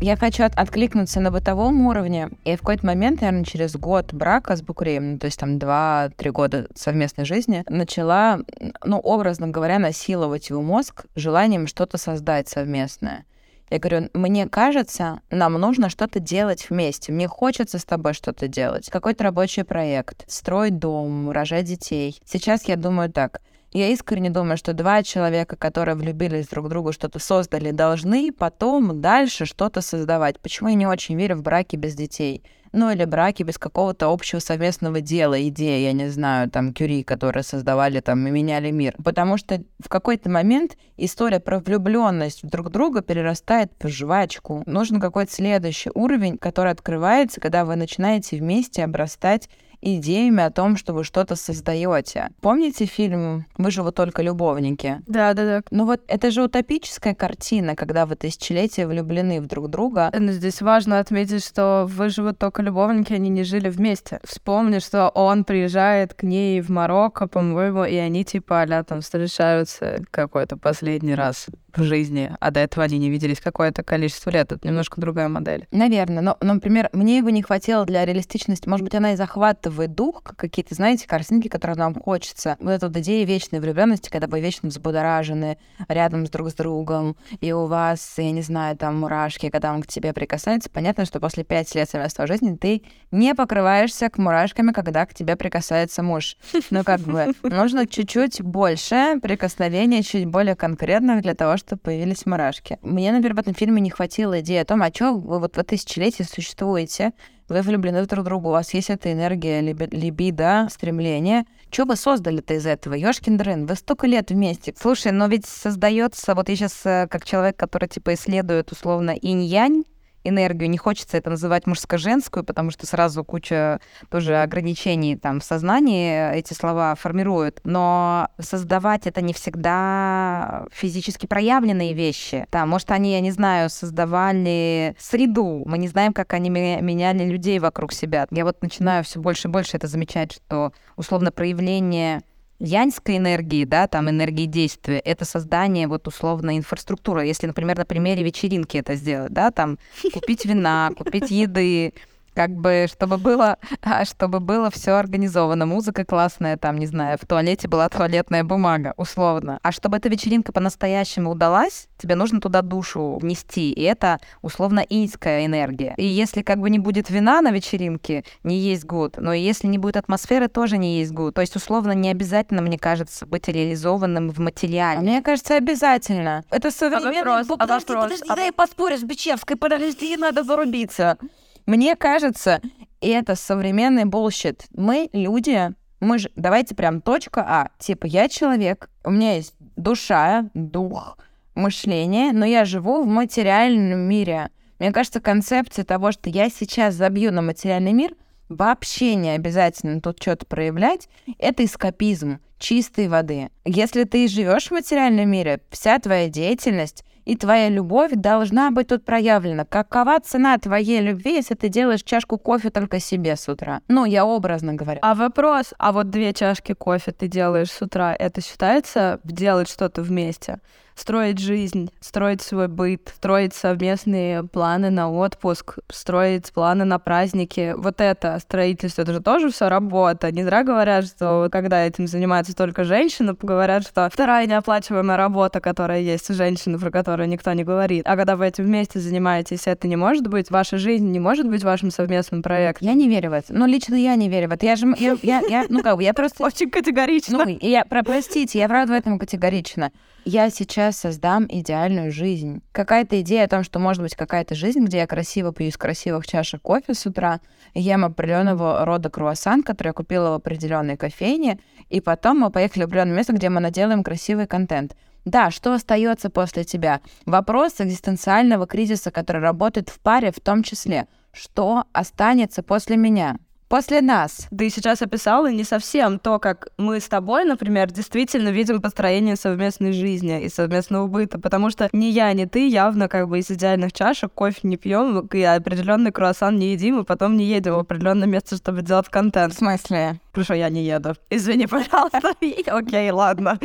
[0.00, 2.30] Я хочу от откликнуться на бытовом уровне.
[2.44, 6.30] И в какой-то момент, наверное, через год брака с Букреем, ну, то есть там 2-3
[6.30, 8.40] года совместной жизни, начала,
[8.84, 13.24] ну, образно говоря, насиловать его мозг желанием что-то создать совместное.
[13.72, 17.10] Я говорю, мне кажется, нам нужно что-то делать вместе.
[17.10, 18.90] Мне хочется с тобой что-то делать.
[18.90, 22.20] Какой-то рабочий проект, строить дом, рожать детей.
[22.26, 23.40] Сейчас я думаю так.
[23.72, 29.00] Я искренне думаю, что два человека, которые влюбились друг в друга, что-то создали, должны потом
[29.00, 30.38] дальше что-то создавать.
[30.38, 32.42] Почему я не очень верю в браки без детей?
[32.72, 37.42] Ну или браки без какого-то общего совместного дела, идеи, я не знаю, там, Кюри, которые
[37.42, 38.94] создавали там и меняли мир.
[39.02, 44.62] Потому что в какой-то момент история про влюбленность друг друга перерастает в жвачку.
[44.66, 49.48] Нужен какой-то следующий уровень, который открывается, когда вы начинаете вместе обрастать
[49.82, 52.28] идеями о том, что вы что-то создаете.
[52.40, 55.00] Помните фильм «Выживут только любовники»?
[55.06, 55.62] Да, да, да.
[55.70, 60.10] Ну вот это же утопическая картина, когда вы тысячелетия влюблены в друг друга.
[60.18, 64.20] Но здесь важно отметить, что «Выживут только любовники», они не жили вместе.
[64.24, 70.02] Вспомни, что он приезжает к ней в Марокко, по-моему, и они типа а там встречаются
[70.10, 74.52] какой-то последний раз в жизни, а до этого они не виделись какое-то количество лет.
[74.52, 75.66] Это немножко другая модель.
[75.70, 76.22] Наверное.
[76.22, 78.68] Но, например, мне его не хватило для реалистичности.
[78.68, 82.56] Может быть, она и захватывает дух, какие-то, знаете, картинки, которые нам хочется.
[82.60, 85.58] Вот эта вот идея вечной влюбленности, когда вы вечно взбудоражены
[85.88, 89.82] рядом с друг с другом, и у вас, я не знаю, там мурашки, когда он
[89.82, 90.70] к тебе прикасается.
[90.70, 95.36] Понятно, что после пять лет совместной жизни ты не покрываешься к мурашками, когда к тебе
[95.36, 96.36] прикасается муж.
[96.70, 102.78] Но как бы нужно чуть-чуть больше прикосновения, чуть более конкретных для того, что появились мурашки.
[102.82, 105.64] Мне, например, в этом фильме не хватило идеи о том, а что вы вот в
[105.64, 107.12] тысячелетии существуете,
[107.48, 111.44] вы влюблены друг в друга, у вас есть эта энергия, либи либидо, стремление.
[111.70, 112.94] Что вы создали-то из этого?
[112.94, 114.74] Ёшкин дрын, вы столько лет вместе.
[114.78, 119.84] Слушай, но ведь создается, вот я сейчас э, как человек, который типа исследует условно инь-янь,
[120.24, 120.70] энергию.
[120.70, 123.80] Не хочется это называть мужско-женскую, потому что сразу куча
[124.10, 127.60] тоже ограничений там в сознании эти слова формируют.
[127.64, 132.46] Но создавать это не всегда физически проявленные вещи.
[132.50, 135.62] Да, может, они, я не знаю, создавали среду.
[135.66, 138.26] Мы не знаем, как они меняли людей вокруг себя.
[138.30, 142.22] Я вот начинаю все больше и больше это замечать, что условно проявление
[142.62, 147.26] яньской энергии, да, там энергии действия, это создание вот условно инфраструктуры.
[147.26, 149.78] Если, например, на примере вечеринки это сделать, да, там
[150.12, 151.92] купить вина, купить еды,
[152.34, 157.26] как бы, чтобы было, а, чтобы было все организовано, музыка классная, там, не знаю, в
[157.26, 159.58] туалете была туалетная бумага, условно.
[159.62, 165.46] А чтобы эта вечеринка по-настоящему удалась, тебе нужно туда душу внести, и это условно инская
[165.46, 165.94] энергия.
[165.96, 169.78] И если как бы не будет вина на вечеринке, не есть гуд, но если не
[169.78, 171.34] будет атмосферы, тоже не есть гуд.
[171.34, 174.98] То есть условно не обязательно, мне кажется, быть реализованным в материале.
[174.98, 176.44] А мне кажется, обязательно.
[176.50, 177.20] Это современный...
[177.20, 178.36] А вопрос, а вопрос, подожди, а...
[178.36, 181.18] дай поспорю с Бичевской, подожди, надо зарубиться.
[181.66, 182.60] Мне кажется,
[183.00, 184.66] это современный bullshit.
[184.74, 187.68] Мы люди, мы же, давайте прям точка А.
[187.78, 191.18] Типа, я человек, у меня есть душа, дух,
[191.54, 194.50] мышление, но я живу в материальном мире.
[194.78, 198.14] Мне кажется, концепция того, что я сейчас забью на материальный мир,
[198.48, 203.50] вообще не обязательно тут что-то проявлять, это эскапизм чистой воды.
[203.64, 209.04] Если ты живешь в материальном мире, вся твоя деятельность и твоя любовь должна быть тут
[209.04, 209.64] проявлена.
[209.64, 213.80] Какова цена твоей любви, если ты делаешь чашку кофе только себе с утра?
[213.88, 215.00] Ну, я образно говорю.
[215.02, 220.02] А вопрос, а вот две чашки кофе ты делаешь с утра, это считается делать что-то
[220.02, 220.58] вместе?
[220.94, 227.74] Строить жизнь, строить свой быт, строить совместные планы на отпуск, строить планы на праздники.
[227.76, 230.30] Вот это строительство, это же тоже все работа.
[230.30, 236.00] Не зря говорят, что когда этим занимаются только женщины, говорят, что вторая неоплачиваемая работа, которая
[236.00, 238.02] есть у женщины, про которую никто не говорит.
[238.06, 241.64] А когда вы этим вместе занимаетесь, это не может быть, ваша жизнь не может быть
[241.64, 242.88] вашим совместным проектом.
[242.88, 243.52] Я не верю в это.
[243.52, 244.66] Ну, лично я не верю в это.
[244.66, 246.42] Я же, я, я, я ну как бы, я просто...
[246.44, 247.44] Очень категорично.
[247.44, 249.90] Ну, я, простите, я правда в этом категорично
[250.24, 252.62] я сейчас создам идеальную жизнь.
[252.72, 256.26] Какая-то идея о том, что может быть какая-то жизнь, где я красиво пью из красивых
[256.26, 257.40] чашек кофе с утра,
[257.74, 261.58] ем определенного рода круассан, который я купила в определенной кофейне,
[261.88, 264.96] и потом мы поехали в определенное место, где мы наделаем красивый контент.
[265.24, 267.00] Да, что остается после тебя?
[267.26, 271.06] Вопрос экзистенциального кризиса, который работает в паре в том числе.
[271.32, 273.38] Что останется после меня?
[273.72, 274.48] После нас.
[274.50, 279.94] Ты сейчас описала не совсем то, как мы с тобой, например, действительно видим построение совместной
[279.94, 283.94] жизни и совместного быта, потому что ни я, ни ты явно как бы из идеальных
[283.94, 288.28] чашек кофе не пьем, и определенный круассан не едим, и потом не едем в определенное
[288.28, 289.54] место, чтобы делать контент.
[289.54, 290.20] В смысле?
[290.38, 291.14] Что я не еду.
[291.30, 292.20] Извини, пожалуйста.
[292.66, 293.58] Окей, ладно.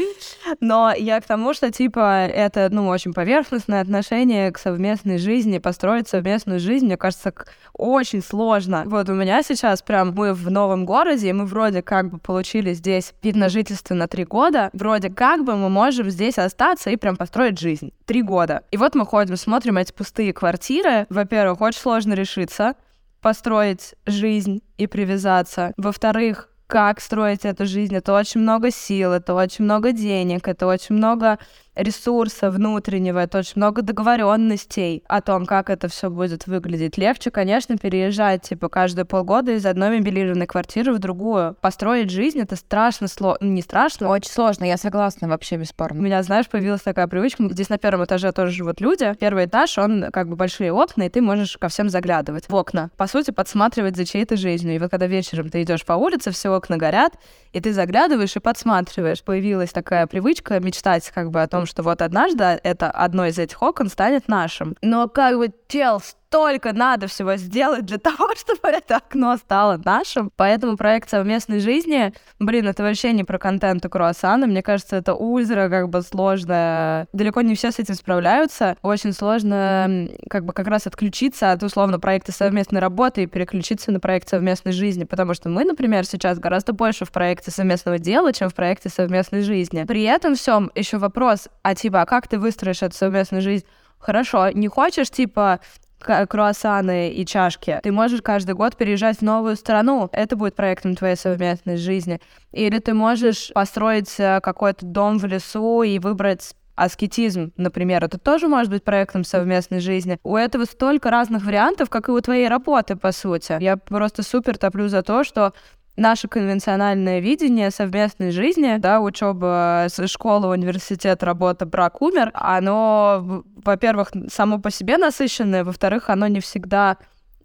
[0.62, 6.08] Но я к тому, что, типа, это, ну, очень поверхностное отношение к совместной жизни, построить
[6.08, 7.34] совместную жизнь, мне кажется,
[7.74, 8.84] очень сложно.
[8.86, 12.74] Вот у меня сейчас прям мы в новом городе, и мы вроде как бы получили
[12.74, 16.96] здесь вид на жительство на три года, вроде как бы мы можем здесь остаться и
[16.96, 17.94] прям построить жизнь.
[18.06, 18.64] Три года.
[18.72, 21.06] И вот мы ходим, смотрим эти пустые квартиры.
[21.10, 22.76] Во-первых, очень сложно решиться,
[23.22, 25.74] построить жизнь и привязаться.
[25.78, 27.96] Во-вторых, как строить эту жизнь.
[27.96, 31.40] Это очень много сил, это очень много денег, это очень много
[31.78, 36.98] ресурса внутреннего, это очень много договоренностей о том, как это все будет выглядеть.
[36.98, 41.56] Легче, конечно, переезжать, типа, каждые полгода из одной мебелированной квартиры в другую.
[41.62, 43.46] Построить жизнь— это страшно сложно.
[43.46, 44.10] Не страшно.
[44.10, 46.00] Очень сложно, я согласна, вообще бесспорно.
[46.00, 47.48] У меня, знаешь, появилась такая привычка.
[47.50, 49.13] Здесь на первом этаже тоже живут люди.
[49.20, 52.90] Первый этаж, он как бы большие окна, и ты можешь ко всем заглядывать в окна.
[52.98, 54.76] По сути, подсматривать за чьей-то жизнью.
[54.76, 57.13] И вот когда вечером ты идешь по улице, все окна горят,
[57.54, 59.24] и ты заглядываешь и подсматриваешь.
[59.24, 63.62] Появилась такая привычка мечтать как бы о том, что вот однажды это одно из этих
[63.62, 64.75] окон станет нашим.
[64.82, 70.32] Но как бы чел столько надо всего сделать для того, чтобы это окно стало нашим.
[70.36, 74.47] Поэтому проект совместной жизни, блин, это вообще не про контент и круассаны.
[74.47, 77.08] Мне кажется, это ультра как бы сложно.
[77.13, 78.75] Далеко не все с этим справляются.
[78.82, 83.99] Очень сложно как бы как раз отключиться от условно проекта совместной работы и переключиться на
[83.99, 85.06] проект совместной жизни.
[85.06, 89.41] Потому что мы, например, сейчас гораздо больше в проекте совместного дела, чем в проекте совместной
[89.41, 89.86] жизни.
[89.86, 93.65] При этом всем еще вопрос, а типа, а как ты выстроишь эту совместную жизнь?
[94.08, 95.60] Хорошо, не хочешь, типа,
[96.00, 97.78] круассаны и чашки.
[97.84, 100.08] Ты можешь каждый год переезжать в новую страну.
[100.13, 102.22] Это будет проектом твоей совместной жизни.
[102.54, 108.48] Или ты можешь построить э, какой-то дом в лесу и выбрать аскетизм, например, это тоже
[108.48, 110.20] может быть проектом совместной жизни.
[110.24, 113.58] У этого столько разных вариантов, как и у твоей работы, по сути.
[113.60, 115.54] Я просто супер топлю за то, что
[115.98, 124.60] наше конвенциональное видение совместной жизни, да, учеба, школа, университет, работа, брак, умер, оно, во-первых, само
[124.60, 126.98] по себе насыщенное, во-вторых, оно не всегда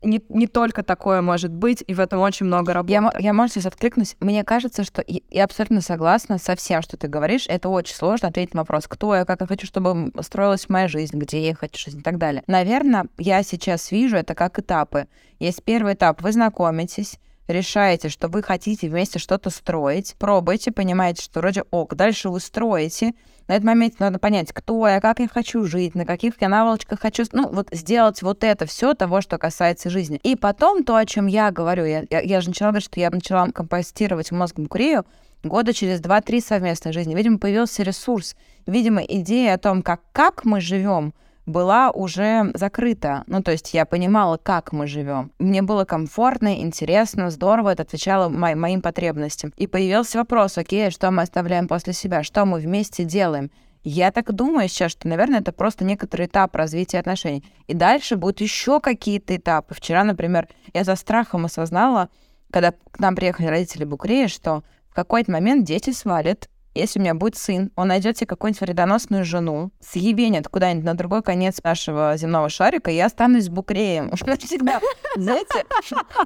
[0.02, 2.92] не, не только такое может быть, и в этом очень много работы.
[2.92, 4.16] Я, я можно сейчас откликнусь?
[4.20, 7.46] Мне кажется, что я абсолютно согласна со всем, что ты говоришь.
[7.48, 11.16] Это очень сложно ответить на вопрос, кто я, как я хочу, чтобы строилась моя жизнь,
[11.16, 12.42] где я хочу жизнь и так далее.
[12.46, 15.06] Наверное, я сейчас вижу это как этапы.
[15.38, 21.40] Есть первый этап, вы знакомитесь, решаете, что вы хотите вместе что-то строить, пробуйте, понимаете, что
[21.40, 23.14] вроде ок, дальше вы строите.
[23.48, 27.00] На этот момент надо понять, кто я, как я хочу жить, на каких я наволочках
[27.00, 30.20] хочу, ну, вот сделать вот это все того, что касается жизни.
[30.22, 33.10] И потом то, о чем я говорю, я, я, я же начала говорить, что я
[33.10, 35.04] начала компостировать мозг Букурию,
[35.42, 37.14] года через 2-3 совместной жизни.
[37.14, 38.36] Видимо, появился ресурс.
[38.66, 41.12] Видимо, идея о том, как, как мы живем,
[41.46, 43.24] была уже закрыта.
[43.26, 45.32] Ну, то есть я понимала, как мы живем.
[45.38, 49.52] Мне было комфортно, интересно, здорово, это отвечало мо- моим потребностям.
[49.56, 53.50] И появился вопрос, окей, что мы оставляем после себя, что мы вместе делаем.
[53.84, 57.44] Я так думаю сейчас, что, наверное, это просто некоторый этап развития отношений.
[57.66, 59.74] И дальше будут еще какие-то этапы.
[59.74, 62.08] Вчера, например, я за страхом осознала,
[62.52, 67.14] когда к нам приехали родители Букрея, что в какой-то момент дети свалят, если у меня
[67.14, 72.48] будет сын, он найдет себе какую-нибудь вредоносную жену, съебенит куда-нибудь на другой конец нашего земного
[72.48, 74.10] шарика, и я останусь букреем.
[74.16, 74.80] Всегда,
[75.16, 75.64] знаете,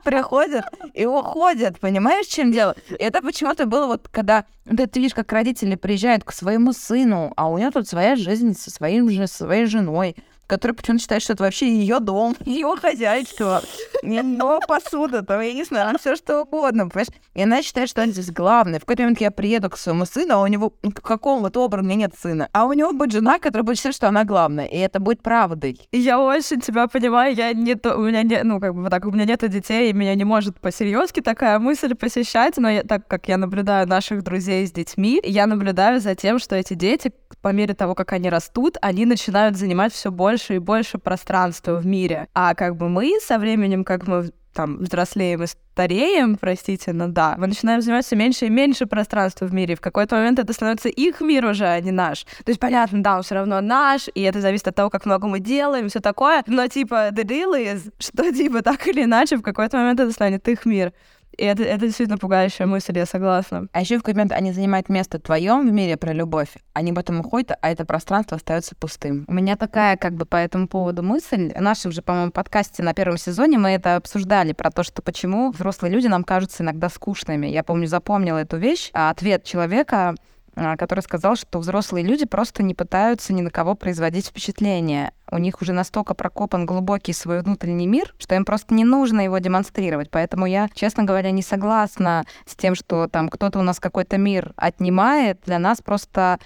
[0.04, 2.76] приходят и уходят, понимаешь, чем дело?
[2.90, 7.32] И это почему-то было вот, когда ты, ты видишь, как родители приезжают к своему сыну,
[7.36, 11.32] а у него тут своя жизнь со своим же, своей женой, который почему-то считает, что
[11.32, 13.62] это вообще ее дом, ее хозяйство,
[14.02, 17.08] ее посуда, там, я не знаю, все что угодно, понимаешь?
[17.34, 18.78] И она считает, что она здесь главная.
[18.78, 21.86] В какой-то момент я приеду к своему сыну, а у него ну, какого-то образа у
[21.86, 22.48] меня нет сына.
[22.52, 24.66] А у него будет жена, которая будет считать, что она главная.
[24.66, 25.80] И это будет правдой.
[25.92, 27.34] Я очень тебя понимаю.
[27.34, 30.14] Я не у меня не, ну, как бы так, у меня нет детей, и меня
[30.14, 34.72] не может по-серьезки такая мысль посещать, но я, так как я наблюдаю наших друзей с
[34.72, 39.04] детьми, я наблюдаю за тем, что эти дети, по мере того, как они растут, они
[39.04, 42.28] начинают занимать все больше и больше пространства в мире.
[42.34, 47.34] А как бы мы со временем, как мы там взрослеем и стареем, простите, но да,
[47.38, 49.76] мы начинаем занимать все меньше и меньше пространства в мире.
[49.76, 52.24] В какой-то момент это становится их мир уже, а не наш.
[52.24, 55.28] То есть, понятно, да, он все равно наш, и это зависит от того, как много
[55.28, 56.42] мы делаем, все такое.
[56.46, 60.48] Но типа, the deal is, что типа так или иначе в какой-то момент это станет
[60.48, 60.92] их мир.
[61.36, 63.68] И это, это действительно пугающая мысль, я согласна.
[63.72, 67.20] А еще в какой момент они занимают место твоем в мире про любовь, они потом
[67.20, 69.24] уходят, а это пространство остается пустым.
[69.28, 71.52] У меня такая как бы по этому поводу мысль.
[71.54, 75.50] В нашем же, по-моему, подкасте на первом сезоне мы это обсуждали, про то, что почему
[75.50, 77.46] взрослые люди нам кажутся иногда скучными.
[77.46, 78.90] Я помню, запомнила эту вещь.
[78.94, 80.14] А ответ человека
[80.56, 85.12] который сказал, что взрослые люди просто не пытаются ни на кого производить впечатление.
[85.30, 89.38] У них уже настолько прокопан глубокий свой внутренний мир, что им просто не нужно его
[89.38, 90.10] демонстрировать.
[90.10, 94.52] Поэтому я, честно говоря, не согласна с тем, что там кто-то у нас какой-то мир
[94.56, 95.40] отнимает.
[95.44, 96.38] Для нас просто а,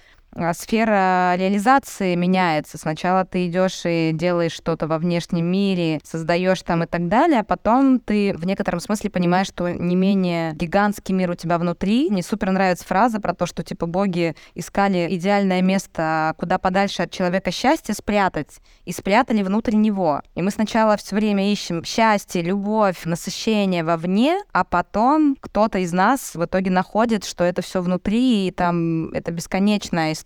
[0.52, 2.78] сфера реализации меняется.
[2.78, 7.44] Сначала ты идешь и делаешь что-то во внешнем мире, создаешь там и так далее, а
[7.44, 12.08] потом ты в некотором смысле понимаешь, что не менее гигантский мир у тебя внутри.
[12.10, 17.10] Мне супер нравится фраза про то, что типа боги искали идеальное место, куда подальше от
[17.10, 20.22] человека счастье спрятать, и спрятали внутрь него.
[20.34, 26.34] И мы сначала все время ищем счастье, любовь, насыщение вовне, а потом кто-то из нас
[26.34, 30.19] в итоге находит, что это все внутри, и там это бесконечная история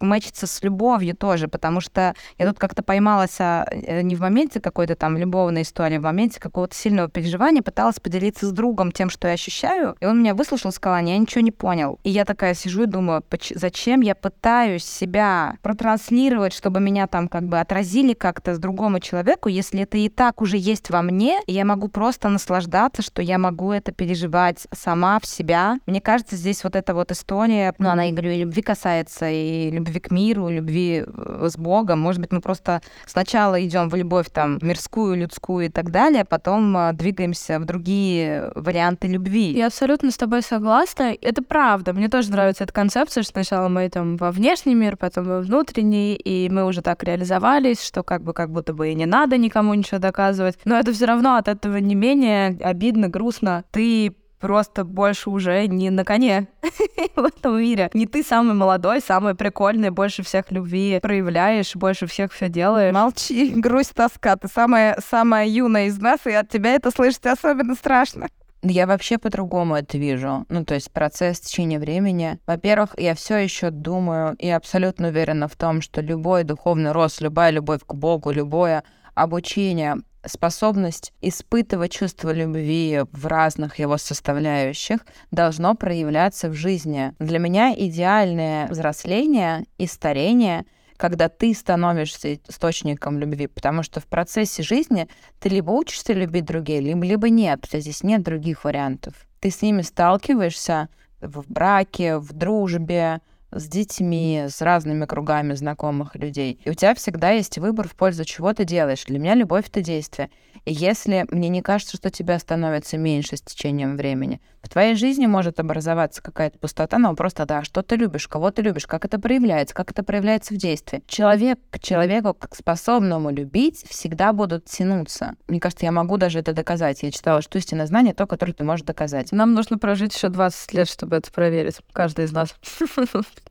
[0.00, 4.60] мэчится с любовью тоже, потому что я тут как-то поймалась а, э, не в моменте
[4.60, 9.10] какой-то там любовной истории, а в моменте какого-то сильного переживания, пыталась поделиться с другом тем,
[9.10, 11.98] что я ощущаю, и он меня выслушал, сказал, я ничего не понял.
[12.04, 13.22] И я такая сижу и думаю,
[13.54, 19.48] зачем я пытаюсь себя протранслировать, чтобы меня там как бы отразили как-то с другому человеку,
[19.48, 23.38] если это и так уже есть во мне, и я могу просто наслаждаться, что я
[23.38, 25.78] могу это переживать сама в себя.
[25.86, 29.70] Мне кажется, здесь вот эта вот история, ну, она, я говорю, и любви касается, и
[29.70, 32.00] любви к миру, любви э, с Богом.
[32.00, 36.24] Может быть, мы просто сначала идем в любовь там мирскую, людскую и так далее, а
[36.24, 39.52] потом э, двигаемся в другие варианты любви.
[39.52, 41.14] Я абсолютно с тобой согласна.
[41.20, 41.92] Это правда.
[41.92, 46.14] Мне тоже нравится эта концепция, что сначала мы там во внешний мир, потом во внутренний,
[46.14, 49.74] и мы уже так реализовались, что как бы как будто бы и не надо никому
[49.74, 50.58] ничего доказывать.
[50.64, 53.64] Но это все равно от этого не менее обидно, грустно.
[53.70, 56.48] Ты просто больше уже не на коне
[57.16, 57.90] в этом мире.
[57.94, 62.94] Не ты самый молодой, самый прикольный, больше всех любви проявляешь, больше всех все делаешь.
[62.94, 64.36] Молчи, грусть, тоска.
[64.36, 68.28] Ты самая, самая юная из нас, и от тебя это слышать особенно страшно.
[68.62, 70.44] Я вообще по-другому это вижу.
[70.50, 72.38] Ну, то есть процесс течения времени.
[72.46, 77.50] Во-первых, я все еще думаю и абсолютно уверена в том, что любой духовный рост, любая
[77.52, 86.48] любовь к Богу, любое обучение способность испытывать чувство любви в разных его составляющих должно проявляться
[86.48, 87.14] в жизни.
[87.18, 90.64] Для меня идеальное взросление и старение
[90.96, 96.82] когда ты становишься источником любви, потому что в процессе жизни ты либо учишься любить других,
[96.82, 99.14] либо, либо нет, у тебя здесь нет других вариантов.
[99.40, 100.90] Ты с ними сталкиваешься
[101.22, 103.22] в браке, в дружбе,
[103.52, 106.60] с детьми, с разными кругами знакомых людей.
[106.64, 109.04] И у тебя всегда есть выбор в пользу чего ты делаешь.
[109.04, 110.30] Для меня любовь— это действие.
[110.64, 115.26] И если мне не кажется, что тебя становится меньше с течением времени, в твоей жизни
[115.26, 119.18] может образоваться какая-то пустота, но просто, да, что ты любишь, кого ты любишь, как это
[119.18, 121.02] проявляется, как это проявляется в действии.
[121.06, 125.34] Человек к человеку, к способному любить, всегда будут тянуться.
[125.48, 127.02] Мне кажется, я могу даже это доказать.
[127.02, 129.32] Я читала, что истинное знание— то, которое ты можешь доказать.
[129.32, 131.76] Нам нужно прожить еще 20 лет, чтобы это проверить.
[131.92, 132.54] Каждый из нас.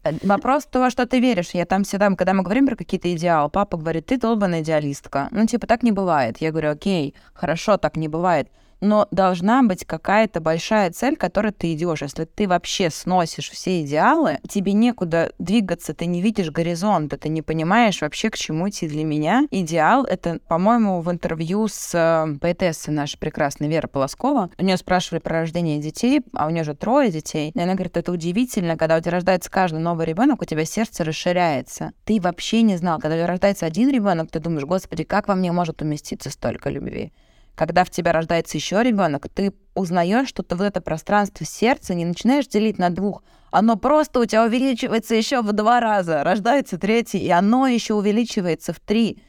[0.04, 1.50] Э, вопрос того, что ты веришь.
[1.54, 5.28] Я там всегда, когда мы говорим про какие-то идеалы, папа говорит, ты долбанная идеалистка.
[5.32, 6.38] Ну, типа, так не бывает.
[6.40, 8.48] Я говорю, окей, хорошо, так не бывает
[8.82, 12.02] но должна быть какая-то большая цель, к которой ты идешь.
[12.02, 17.42] Если ты вообще сносишь все идеалы, тебе некуда двигаться, ты не видишь горизонта, ты не
[17.42, 18.88] понимаешь вообще, к чему идти.
[18.88, 24.50] Для меня идеал— это, по-моему, в интервью с э, поэтессой нашей прекрасной Вера Полоскова.
[24.58, 27.52] У нее спрашивали про рождение детей, а у нее же трое детей.
[27.54, 31.04] И она говорит, это удивительно, когда у тебя рождается каждый новый ребенок, у тебя сердце
[31.04, 31.92] расширяется.
[32.06, 35.36] Ты вообще не знал, когда у тебя рождается один ребенок, ты думаешь, господи, как во
[35.36, 37.12] мне может уместиться столько любви?
[37.60, 42.06] Когда в тебя рождается еще ребенок, ты узнаешь, что ты вот это пространство сердца не
[42.06, 43.22] начинаешь делить на двух.
[43.52, 46.24] Оно просто у тебя увеличивается еще в два раза.
[46.24, 49.22] Рождается третий, и оно еще увеличивается в три.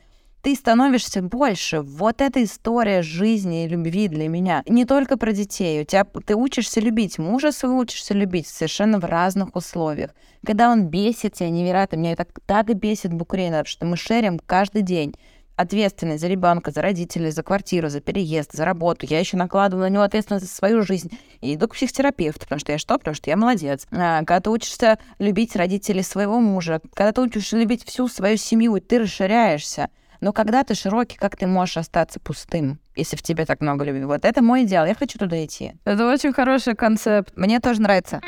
[0.42, 1.80] Ты становишься больше.
[1.80, 4.62] Вот эта история жизни и любви для меня.
[4.68, 5.82] Не только про детей.
[5.82, 10.12] У тебя ты учишься любить мужа своего, учишься любить совершенно в разных условиях.
[10.46, 15.16] Когда он бесит тебя невероятно, меня так, так бесит Букрейна, что мы шерим каждый день
[15.60, 19.06] ответственность за ребенка, за родителей, за квартиру, за переезд, за работу.
[19.08, 21.10] Я еще накладываю на него ответственность за свою жизнь.
[21.40, 22.98] И иду к психотерапевту, потому что я что?
[22.98, 23.86] Потому что я молодец.
[23.92, 28.80] А, когда ты учишься любить родителей своего мужа, когда ты учишься любить всю свою семью,
[28.80, 29.90] ты расширяешься.
[30.20, 34.04] Но когда ты широкий, как ты можешь остаться пустым, если в тебе так много любви?
[34.04, 35.72] Вот это мой идеал, я хочу туда идти.
[35.84, 37.32] Это очень хороший концепт.
[37.36, 38.20] Мне тоже нравится.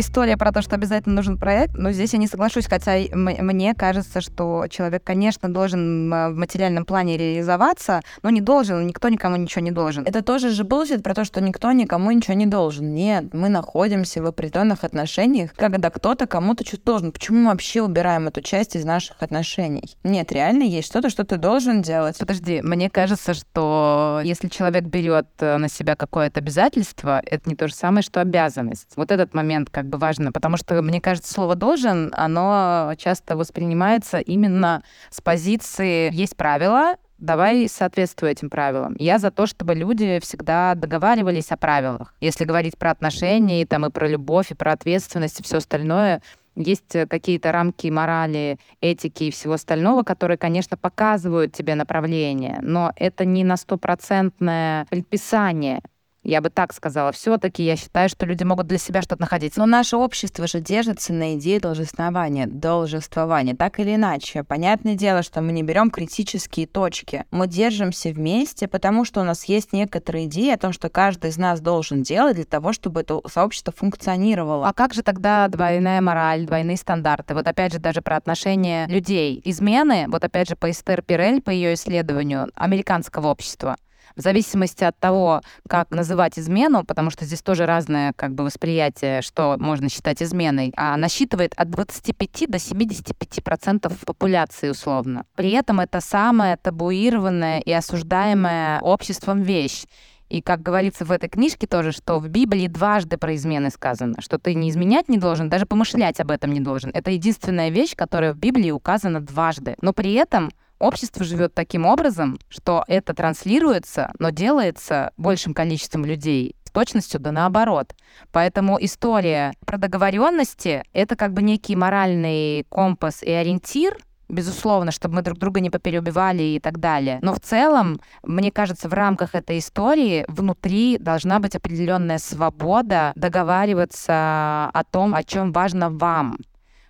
[0.00, 4.20] История про то, что обязательно нужен проект, но здесь я не соглашусь, хотя мне кажется,
[4.20, 9.70] что человек, конечно, должен в материальном плане реализоваться, но не должен, никто никому ничего не
[9.70, 10.04] должен.
[10.04, 12.94] Это тоже же bullshit про то, что никто никому ничего не должен.
[12.94, 17.12] Нет, мы находимся в определенных отношениях, когда кто-то кому-то что-то должен.
[17.12, 19.96] Почему мы вообще убираем эту часть из наших отношений?
[20.04, 22.18] Нет, реально есть что-то, что ты должен делать.
[22.18, 27.68] Подожди, мне кажется, что если человек берет э, на себя какое-то обязательство, это не то
[27.68, 28.92] же самое, что обязанность.
[28.96, 33.36] Вот этот момент, как как бы важно, потому что, мне кажется, слово «должен», оно часто
[33.36, 38.96] воспринимается именно с позиции «есть правила, давай соответствуй этим правилам.
[38.98, 42.14] Я за то, чтобы люди всегда договаривались о правилах.
[42.20, 46.20] Если говорить про отношения, и, там, и про любовь, и про ответственность, и все остальное,
[46.56, 53.24] есть какие-то рамки морали, этики и всего остального, которые, конечно, показывают тебе направление, но это
[53.24, 55.80] не на стопроцентное предписание
[56.26, 57.12] я бы так сказала.
[57.12, 59.56] Все-таки я считаю, что люди могут для себя что-то находить.
[59.56, 64.42] Но наше общество же держится на идее должествования, должествования, так или иначе.
[64.42, 67.24] Понятное дело, что мы не берем критические точки.
[67.30, 71.36] Мы держимся вместе, потому что у нас есть некоторые идеи о том, что каждый из
[71.36, 74.68] нас должен делать для того, чтобы это сообщество функционировало.
[74.68, 77.34] А как же тогда двойная мораль, двойные стандарты?
[77.34, 79.40] Вот опять же даже про отношения людей.
[79.44, 83.76] Измены, вот опять же по Эстер Пирель, по ее исследованию американского общества,
[84.16, 89.22] в зависимости от того, как называть измену, потому что здесь тоже разное как бы восприятие,
[89.22, 95.24] что можно считать изменой, а насчитывает от 25 до 75 процентов популяции условно.
[95.36, 99.84] При этом это самая табуированная и осуждаемая обществом вещь.
[100.28, 104.38] И как говорится в этой книжке тоже, что в Библии дважды про измены сказано, что
[104.38, 106.90] ты не изменять не должен, даже помышлять об этом не должен.
[106.92, 109.76] Это единственная вещь, которая в Библии указана дважды.
[109.80, 116.56] Но при этом общество живет таким образом, что это транслируется, но делается большим количеством людей
[116.64, 117.94] с точностью да наоборот.
[118.32, 123.96] Поэтому история про договоренности— это как бы некий моральный компас и ориентир,
[124.28, 127.18] безусловно, чтобы мы друг друга не попереубивали и так далее.
[127.22, 134.70] Но в целом, мне кажется, в рамках этой истории внутри должна быть определенная свобода договариваться
[134.72, 136.38] о том, о чем важно вам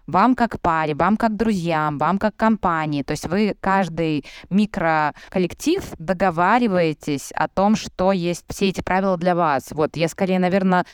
[0.06, 3.02] вам как паре, вам как друзьям, вам как компании.
[3.02, 9.68] То есть вы каждый микроколлектив договариваетесь о том, что есть все эти правила для вас.
[9.72, 10.86] Вот я скорее, наверное,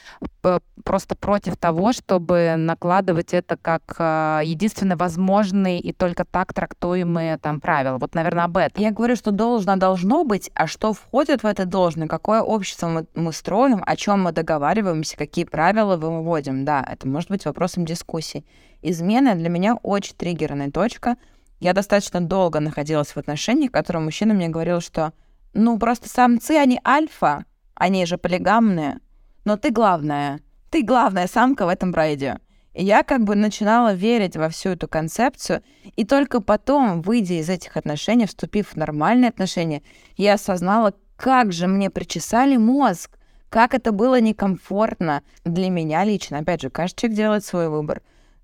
[0.85, 7.61] просто против того, чтобы накладывать это как э, единственно возможный и только так трактуемые там
[7.61, 7.99] правила.
[7.99, 8.83] Вот, наверное, об этом.
[8.83, 13.07] Я говорю, что должно должно быть, а что входит в это должно, какое общество мы,
[13.15, 16.65] мы строим, о чем мы договариваемся, какие правила мы вводим.
[16.65, 18.45] Да, это может быть вопросом дискуссии.
[18.83, 21.17] Измена для меня очень триггерная точка.
[21.61, 25.13] Я достаточно долго находилась в отношениях, в котором мужчина мне говорил, что
[25.55, 28.99] ну просто самцы, они альфа, они же полигамные,
[29.45, 32.39] но ты главная, ты главная самка в этом брайде.
[32.75, 35.63] И я как бы начинала верить во всю эту концепцию,
[35.95, 39.83] и только потом, выйдя из этих отношений, вступив в нормальные отношения,
[40.17, 43.19] я осознала, как же мне причесали мозг,
[43.51, 46.39] как это было некомфортно для меня лично.
[46.39, 48.01] Опять же, каждый человек делает свой выбор.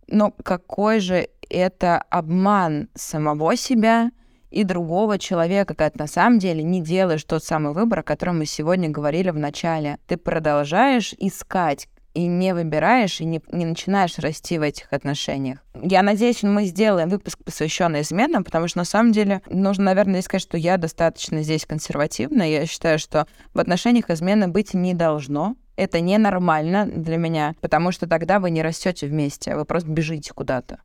[0.08, 4.10] Но какой же это обман самого себя
[4.50, 8.38] и другого человека, когда ты на самом деле не делаешь тот самый выбор, о котором
[8.38, 9.98] мы сегодня говорили в начале.
[10.06, 15.58] Ты продолжаешь искать и не выбираешь, и не, не начинаешь расти в этих отношениях.
[15.74, 20.42] Я надеюсь, мы сделаем выпуск, посвященный изменам, потому что на самом деле нужно, наверное, сказать,
[20.42, 22.42] что я достаточно здесь консервативна.
[22.42, 25.54] Я считаю, что в отношениях измены быть не должно.
[25.78, 30.80] Это ненормально для меня, потому что тогда вы не растете вместе, вы просто бежите куда-то.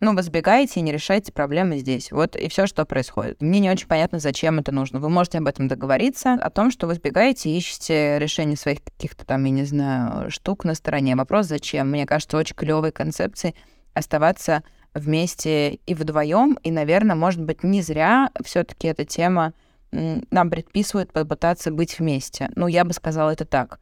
[0.00, 2.12] Ну, вы сбегаете и не решаете проблемы здесь.
[2.12, 3.40] Вот и все, что происходит.
[3.40, 4.98] Мне не очень понятно, зачем это нужно.
[4.98, 9.24] Вы можете об этом договориться, о том, что вы сбегаете и ищете решение своих каких-то
[9.24, 11.16] там, я не знаю, штук на стороне.
[11.16, 11.90] Вопрос, зачем?
[11.90, 13.54] Мне кажется, очень клевой концепцией
[13.94, 16.58] оставаться вместе и вдвоем.
[16.62, 19.54] И, наверное, может быть, не зря все-таки эта тема
[19.90, 22.50] нам предписывает попытаться быть вместе.
[22.56, 23.78] Ну, я бы сказала это так.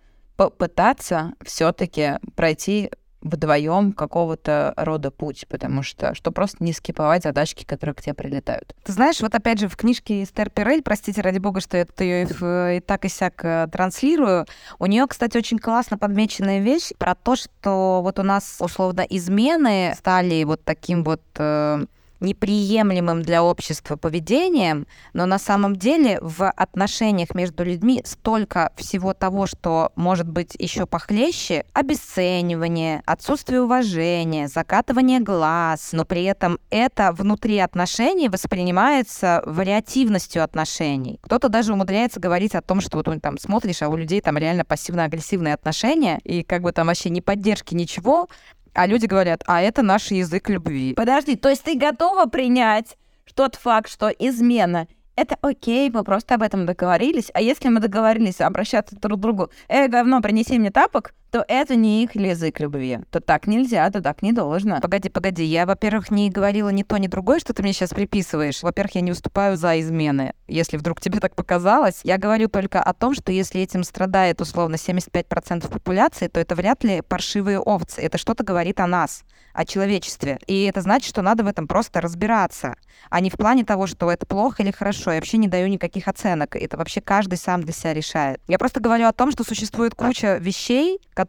[0.51, 2.90] Попытаться все-таки пройти
[3.22, 8.74] вдвоем какого-то рода путь, потому что что просто не скиповать задачки, которые к тебе прилетают.
[8.82, 12.24] Ты знаешь, вот опять же в книжке Эстер Перель, простите ради бога, что я ее
[12.24, 14.47] и, и так и сяк э, транслирую,
[14.78, 19.95] у нее, кстати, очень классно подмеченная вещь про то, что вот у нас условно измены
[19.97, 21.84] стали вот таким вот э,
[22.22, 29.46] неприемлемым для общества поведением, но на самом деле в отношениях между людьми столько всего того,
[29.46, 37.58] что может быть еще похлеще, обесценивание, отсутствие уважения, закатывание глаз, но при этом это внутри
[37.58, 41.18] отношений воспринимается вариативностью отношений.
[41.22, 44.64] Кто-то даже умудряется говорить о том, что вот там смотришь, а у людей там реально
[44.64, 48.28] пассивно-агрессивные отношения, и как бы там вообще ни поддержки, ничего,
[48.74, 50.94] а люди говорят, а это наш язык любви.
[50.94, 52.96] Подожди, то есть ты готова принять
[53.34, 57.30] тот факт, что измена это окей, мы просто об этом договорились.
[57.34, 61.76] А если мы договорились обращаться друг к другу, эй, говно, принеси мне тапок, то это
[61.76, 62.99] не их язык любви.
[63.11, 64.80] То так нельзя, то так не должно.
[64.80, 68.62] Погоди, погоди, я, во-первых, не говорила ни то, ни другое, что ты мне сейчас приписываешь.
[68.62, 72.01] Во-первых, я не уступаю за измены, если вдруг тебе так показалось.
[72.05, 76.85] Я говорю только о том, что если этим страдает условно 75% популяции, то это вряд
[76.85, 78.03] ли паршивые овцы.
[78.03, 79.24] Это что-то говорит о нас,
[79.55, 80.39] о человечестве.
[80.47, 82.74] И это значит, что надо в этом просто разбираться,
[83.09, 85.12] а не в плане того, что это плохо или хорошо.
[85.12, 86.57] Я вообще не даю никаких оценок.
[86.57, 88.41] Это вообще каждый сам для себя решает.
[88.49, 91.21] Я просто говорю о том, что существует куча вещей, которые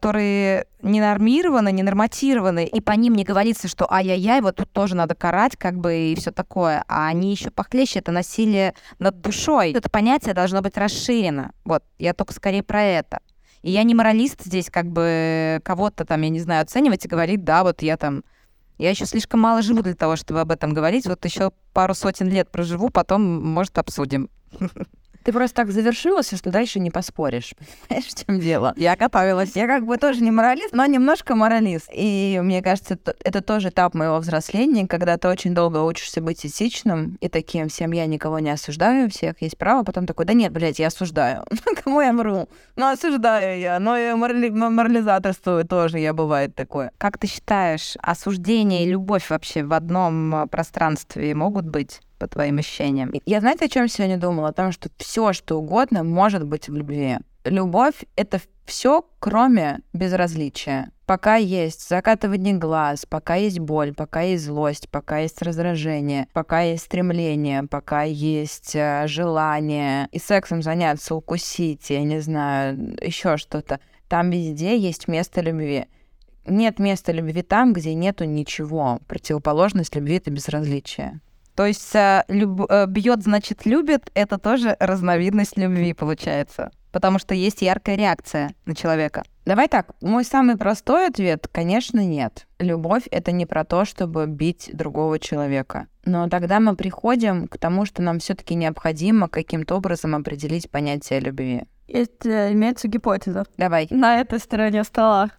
[0.81, 5.15] не нормированы, не норматированы, и по ним не говорится, что ай-яй-яй, вот тут тоже надо
[5.15, 6.83] карать, как бы, и все такое.
[6.87, 9.71] А они еще похлеще, это насилие над душой.
[9.71, 11.51] Это понятие должно быть расширено.
[11.65, 13.19] Вот, я только скорее про это.
[13.61, 17.43] И я не моралист здесь, как бы кого-то там, я не знаю, оценивать и говорить,
[17.43, 18.23] да, вот я там
[18.77, 21.05] я еще слишком мало живу для того, чтобы об этом говорить.
[21.05, 24.29] Вот еще пару сотен лет проживу, потом, может, обсудим.
[25.23, 27.53] Ты просто так завершилась, что дальше не поспоришь.
[27.87, 28.73] Понимаешь, в чем дело?
[28.75, 29.55] Я готовилась.
[29.55, 31.89] Я как бы тоже не моралист, но немножко моралист.
[31.93, 37.17] И мне кажется, это тоже этап моего взросления, когда ты очень долго учишься быть этичным
[37.21, 40.51] и таким всем я никого не осуждаю, у всех есть право, потом такой, да нет,
[40.51, 41.45] блядь, я осуждаю.
[41.83, 42.49] Кому я мру?
[42.75, 44.49] Ну, осуждаю я, но и морали...
[44.49, 46.91] морализаторствую тоже, я бывает такое.
[46.97, 52.01] Как ты считаешь, осуждение и любовь вообще в одном пространстве могут быть?
[52.23, 53.11] По твоим ощущениям.
[53.25, 54.49] Я знаете, о чем сегодня думала?
[54.49, 57.17] О том, что все, что угодно, может быть в любви.
[57.43, 60.91] Любовь— это все, кроме безразличия.
[61.05, 66.85] Пока есть закатывание глаз, пока есть боль, пока есть злость, пока есть раздражение, пока есть
[66.85, 73.81] стремление, пока есть э, желание и сексом заняться, укусить, я не знаю, еще что-то.
[74.07, 75.87] Там везде есть место любви.
[76.45, 78.99] Нет места любви там, где нету ничего.
[79.07, 81.19] Противоположность любви— это безразличие.
[81.55, 82.65] То есть э, люб...
[82.69, 86.71] Э, бьет, значит, любит, это тоже разновидность любви получается.
[86.91, 89.23] Потому что есть яркая реакция на человека.
[89.45, 92.47] Давай так, мой самый простой ответ, конечно, нет.
[92.59, 95.87] Любовь— это не про то, чтобы бить другого человека.
[96.05, 101.19] Но тогда мы приходим к тому, что нам все таки необходимо каким-то образом определить понятие
[101.19, 101.63] любви.
[101.87, 103.45] Есть, имеется гипотеза.
[103.57, 103.87] Давай.
[103.89, 105.31] На этой стороне стола.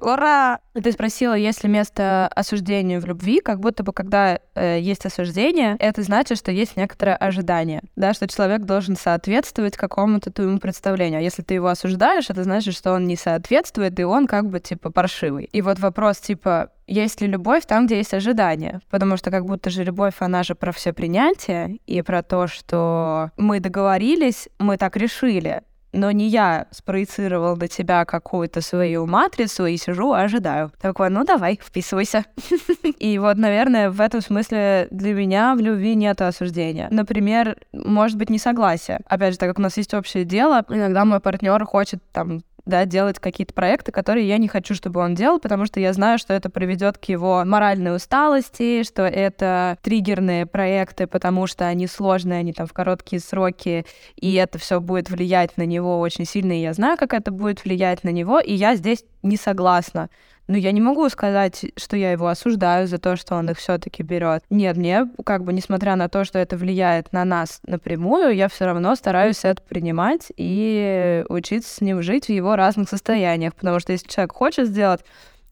[0.00, 0.60] Ура!
[0.74, 5.76] Ты спросила, есть ли место осуждению в любви, как будто бы когда э, есть осуждение,
[5.78, 11.18] это значит, что есть некоторое ожидание, да, что человек должен соответствовать какому-то твоему представлению.
[11.20, 14.60] А если ты его осуждаешь, это значит, что он не соответствует, и он как бы
[14.60, 15.44] типа паршивый.
[15.44, 18.80] И вот вопрос типа, есть ли любовь там, где есть ожидание?
[18.90, 23.30] Потому что как будто же любовь, она же про все принятие и про то, что
[23.36, 25.62] мы договорились, мы так решили,
[25.92, 30.72] но не я спроецировал на тебя какую-то свою матрицу и сижу, ожидаю.
[30.80, 32.24] Такой, ну давай, вписывайся.
[32.98, 36.88] И вот, наверное, в этом смысле для меня в любви нет осуждения.
[36.90, 39.00] Например, может быть, несогласие.
[39.06, 42.84] Опять же, так как у нас есть общее дело, иногда мой партнер хочет там да,
[42.84, 46.34] делать какие-то проекты, которые я не хочу, чтобы он делал, потому что я знаю, что
[46.34, 52.52] это приведет к его моральной усталости, что это триггерные проекты, потому что они сложные, они
[52.52, 53.86] там в короткие сроки,
[54.16, 57.64] и это все будет влиять на него очень сильно, и я знаю, как это будет
[57.64, 60.08] влиять на него, и я здесь не согласна.
[60.50, 64.02] Но я не могу сказать, что я его осуждаю за то, что он их все-таки
[64.02, 64.42] берет.
[64.50, 68.64] Нет, мне, как бы, несмотря на то, что это влияет на нас напрямую, я все
[68.64, 73.54] равно стараюсь это принимать и учиться с ним жить в его разных состояниях.
[73.54, 75.04] Потому что если человек хочет сделать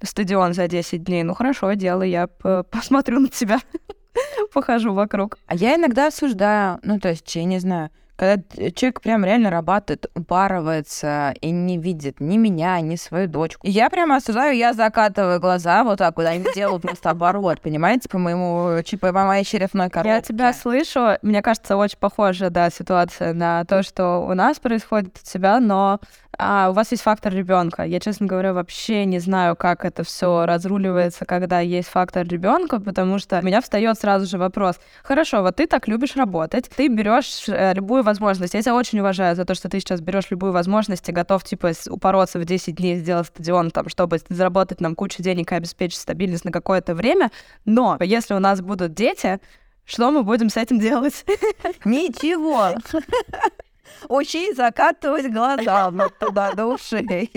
[0.02, 2.26] стадион за 10 дней, ну хорошо, делай, я
[2.70, 3.60] посмотрю на тебя,
[4.52, 5.38] похожу вокруг.
[5.46, 8.42] А я иногда осуждаю, ну то есть, я не знаю, когда
[8.74, 13.64] человек прям реально работает, упарывается и не видит ни меня, ни свою дочку.
[13.64, 18.18] я прямо осуждаю, я закатываю глаза вот так вот, они делают просто оборот, понимаете, по
[18.18, 20.10] моему, по моей черепной коробке.
[20.10, 25.16] Я тебя слышу, мне кажется, очень похожа, да, ситуация на то, что у нас происходит
[25.16, 26.00] от себя, но
[26.40, 27.82] а, у вас есть фактор ребенка.
[27.82, 33.18] Я, честно говоря, вообще не знаю, как это все разруливается, когда есть фактор ребенка, потому
[33.18, 34.76] что у меня встает сразу же вопрос.
[35.02, 38.54] Хорошо, вот ты так любишь работать, ты берешь э, любую возможность.
[38.54, 41.72] Я тебя очень уважаю за то, что ты сейчас берешь любую возможность и готов, типа,
[41.90, 46.44] упороться в 10 дней, сделать стадион, там, чтобы заработать нам кучу денег и обеспечить стабильность
[46.44, 47.32] на какое-то время.
[47.64, 49.40] Но если у нас будут дети,
[49.84, 51.24] что мы будем с этим делать?
[51.84, 52.74] Ничего.
[54.08, 57.30] Учи закатывать глаза туда до ушей.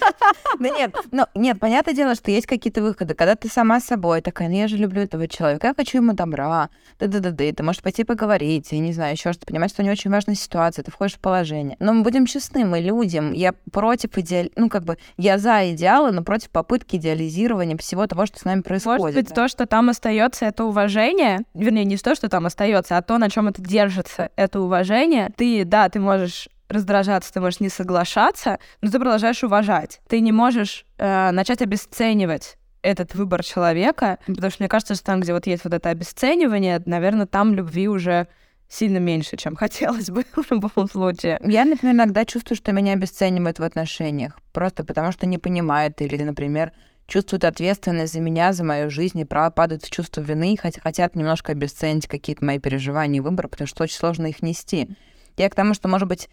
[0.58, 3.14] Да нет, ну, нет, понятное дело, что есть какие-то выходы.
[3.14, 6.12] Когда ты сама с собой такая, ну я же люблю этого человека, я хочу ему
[6.12, 10.10] добра, да-да-да-да, ты можешь пойти поговорить, я не знаю, еще что-то, понимаешь, что не очень
[10.10, 11.76] важная ситуация, ты входишь в положение.
[11.80, 16.12] Но мы будем честны, мы людям, я против идеал, ну как бы, я за идеалы,
[16.12, 19.00] но против попытки идеализирования всего того, что с нами происходит.
[19.00, 19.34] Может быть, да.
[19.34, 23.30] то, что там остается, это уважение, вернее, не то, что там остается, а то, на
[23.30, 25.30] чем это держится, это уважение.
[25.36, 30.00] Ты, да, ты можешь раздражаться, ты можешь не соглашаться, но ты продолжаешь уважать.
[30.08, 35.20] Ты не можешь э, начать обесценивать этот выбор человека, потому что мне кажется, что там,
[35.20, 38.28] где вот есть вот это обесценивание, наверное, там любви уже
[38.68, 41.40] сильно меньше, чем хотелось бы в любом случае.
[41.44, 46.22] Я, например, иногда чувствую, что меня обесценивают в отношениях, просто потому что не понимают или,
[46.22, 46.72] например,
[47.06, 51.14] чувствуют ответственность за меня, за мою жизнь, и право падают в чувство вины, хотя хотят
[51.14, 54.88] немножко обесценить какие-то мои переживания и выборы, потому что очень сложно их нести.
[55.36, 56.28] Я к тому, что, может быть,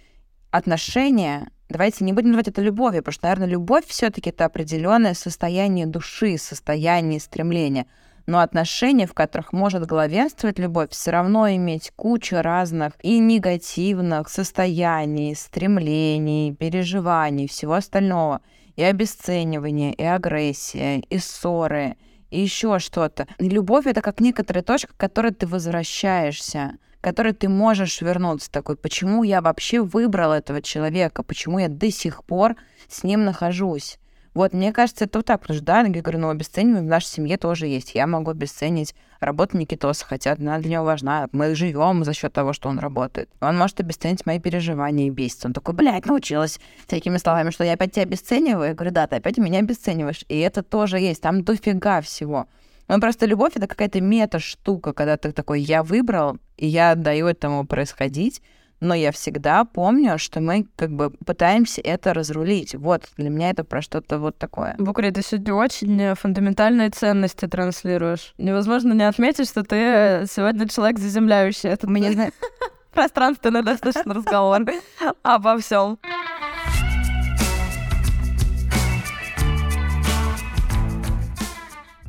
[0.51, 5.87] отношения, давайте не будем называть это любовью, потому что, наверное, любовь все-таки это определенное состояние
[5.87, 7.87] души, состояние стремления.
[8.27, 15.35] Но отношения, в которых может главенствовать любовь, все равно иметь кучу разных и негативных состояний,
[15.35, 18.41] стремлений, переживаний, всего остального.
[18.75, 21.97] И обесценивание, и агрессия, и ссоры,
[22.29, 23.27] и еще что-то.
[23.37, 29.23] Любовь это как некоторая точка, к которой ты возвращаешься который ты можешь вернуться такой, почему
[29.23, 32.55] я вообще выбрал этого человека, почему я до сих пор
[32.87, 33.97] с ним нахожусь.
[34.33, 37.07] Вот, мне кажется, это вот так, потому что, да, я говорю, ну, обесценивание в нашей
[37.07, 37.95] семье тоже есть.
[37.95, 41.27] Я могу обесценить работу Никитоса, хотя она для него важна.
[41.33, 43.29] Мы живем за счет того, что он работает.
[43.41, 45.47] Он может обесценить мои переживания и беситься.
[45.47, 48.69] Он такой, блядь, научилась такими словами, что я опять тебя обесцениваю.
[48.69, 50.23] Я говорю, да, ты опять меня обесцениваешь.
[50.29, 51.21] И это тоже есть.
[51.21, 52.47] Там дофига всего.
[52.91, 57.65] Ну, просто любовь— это какая-то мета-штука, когда ты такой, я выбрал, и я даю этому
[57.65, 58.41] происходить,
[58.81, 62.75] но я всегда помню, что мы как бы пытаемся это разрулить.
[62.75, 64.75] Вот, для меня это про что-то вот такое.
[64.77, 68.33] Букри, ты сегодня очень фундаментальные ценности транслируешь.
[68.37, 71.69] Невозможно не отметить, что ты сегодня человек заземляющий.
[71.69, 72.33] Это мне
[72.91, 74.65] пространственный достаточно разговор
[75.23, 75.97] обо всем.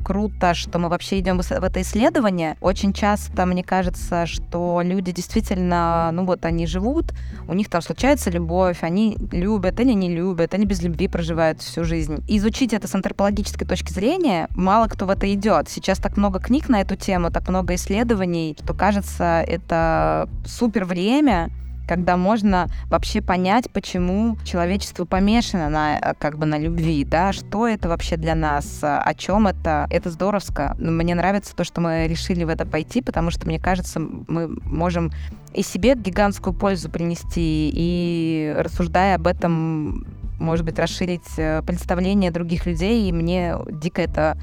[0.03, 2.57] Круто, что мы вообще идем в это исследование.
[2.61, 7.13] Очень часто мне кажется, что люди действительно, ну вот они живут,
[7.47, 11.83] у них там случается любовь, они любят или не любят, они без любви проживают всю
[11.83, 12.23] жизнь.
[12.27, 15.69] Изучить это с антропологической точки зрения мало кто в это идет.
[15.69, 21.49] Сейчас так много книг на эту тему, так много исследований, что кажется, это супер время
[21.87, 27.67] когда можно вообще понять, почему человечество помешано на, э, как бы, на любви, да, что
[27.67, 30.75] это вообще для нас, о чем это, это здоровско.
[30.79, 35.11] Мне нравится то, что мы решили в это пойти, потому что, мне кажется, мы можем
[35.53, 40.05] и себе гигантскую пользу принести, и рассуждая об этом,
[40.39, 44.37] может быть, расширить э, представление других людей, и мне дико это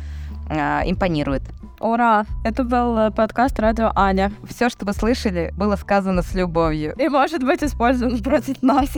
[0.49, 1.43] э, импонирует.
[1.81, 2.26] Ура!
[2.45, 4.31] Это был э, подкаст «Радио Аня».
[4.47, 6.95] Все, что вы слышали, было сказано с любовью.
[6.99, 8.91] И может быть использовано против нас.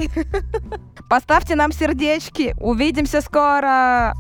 [1.09, 2.57] Поставьте нам сердечки.
[2.61, 4.14] Увидимся скоро!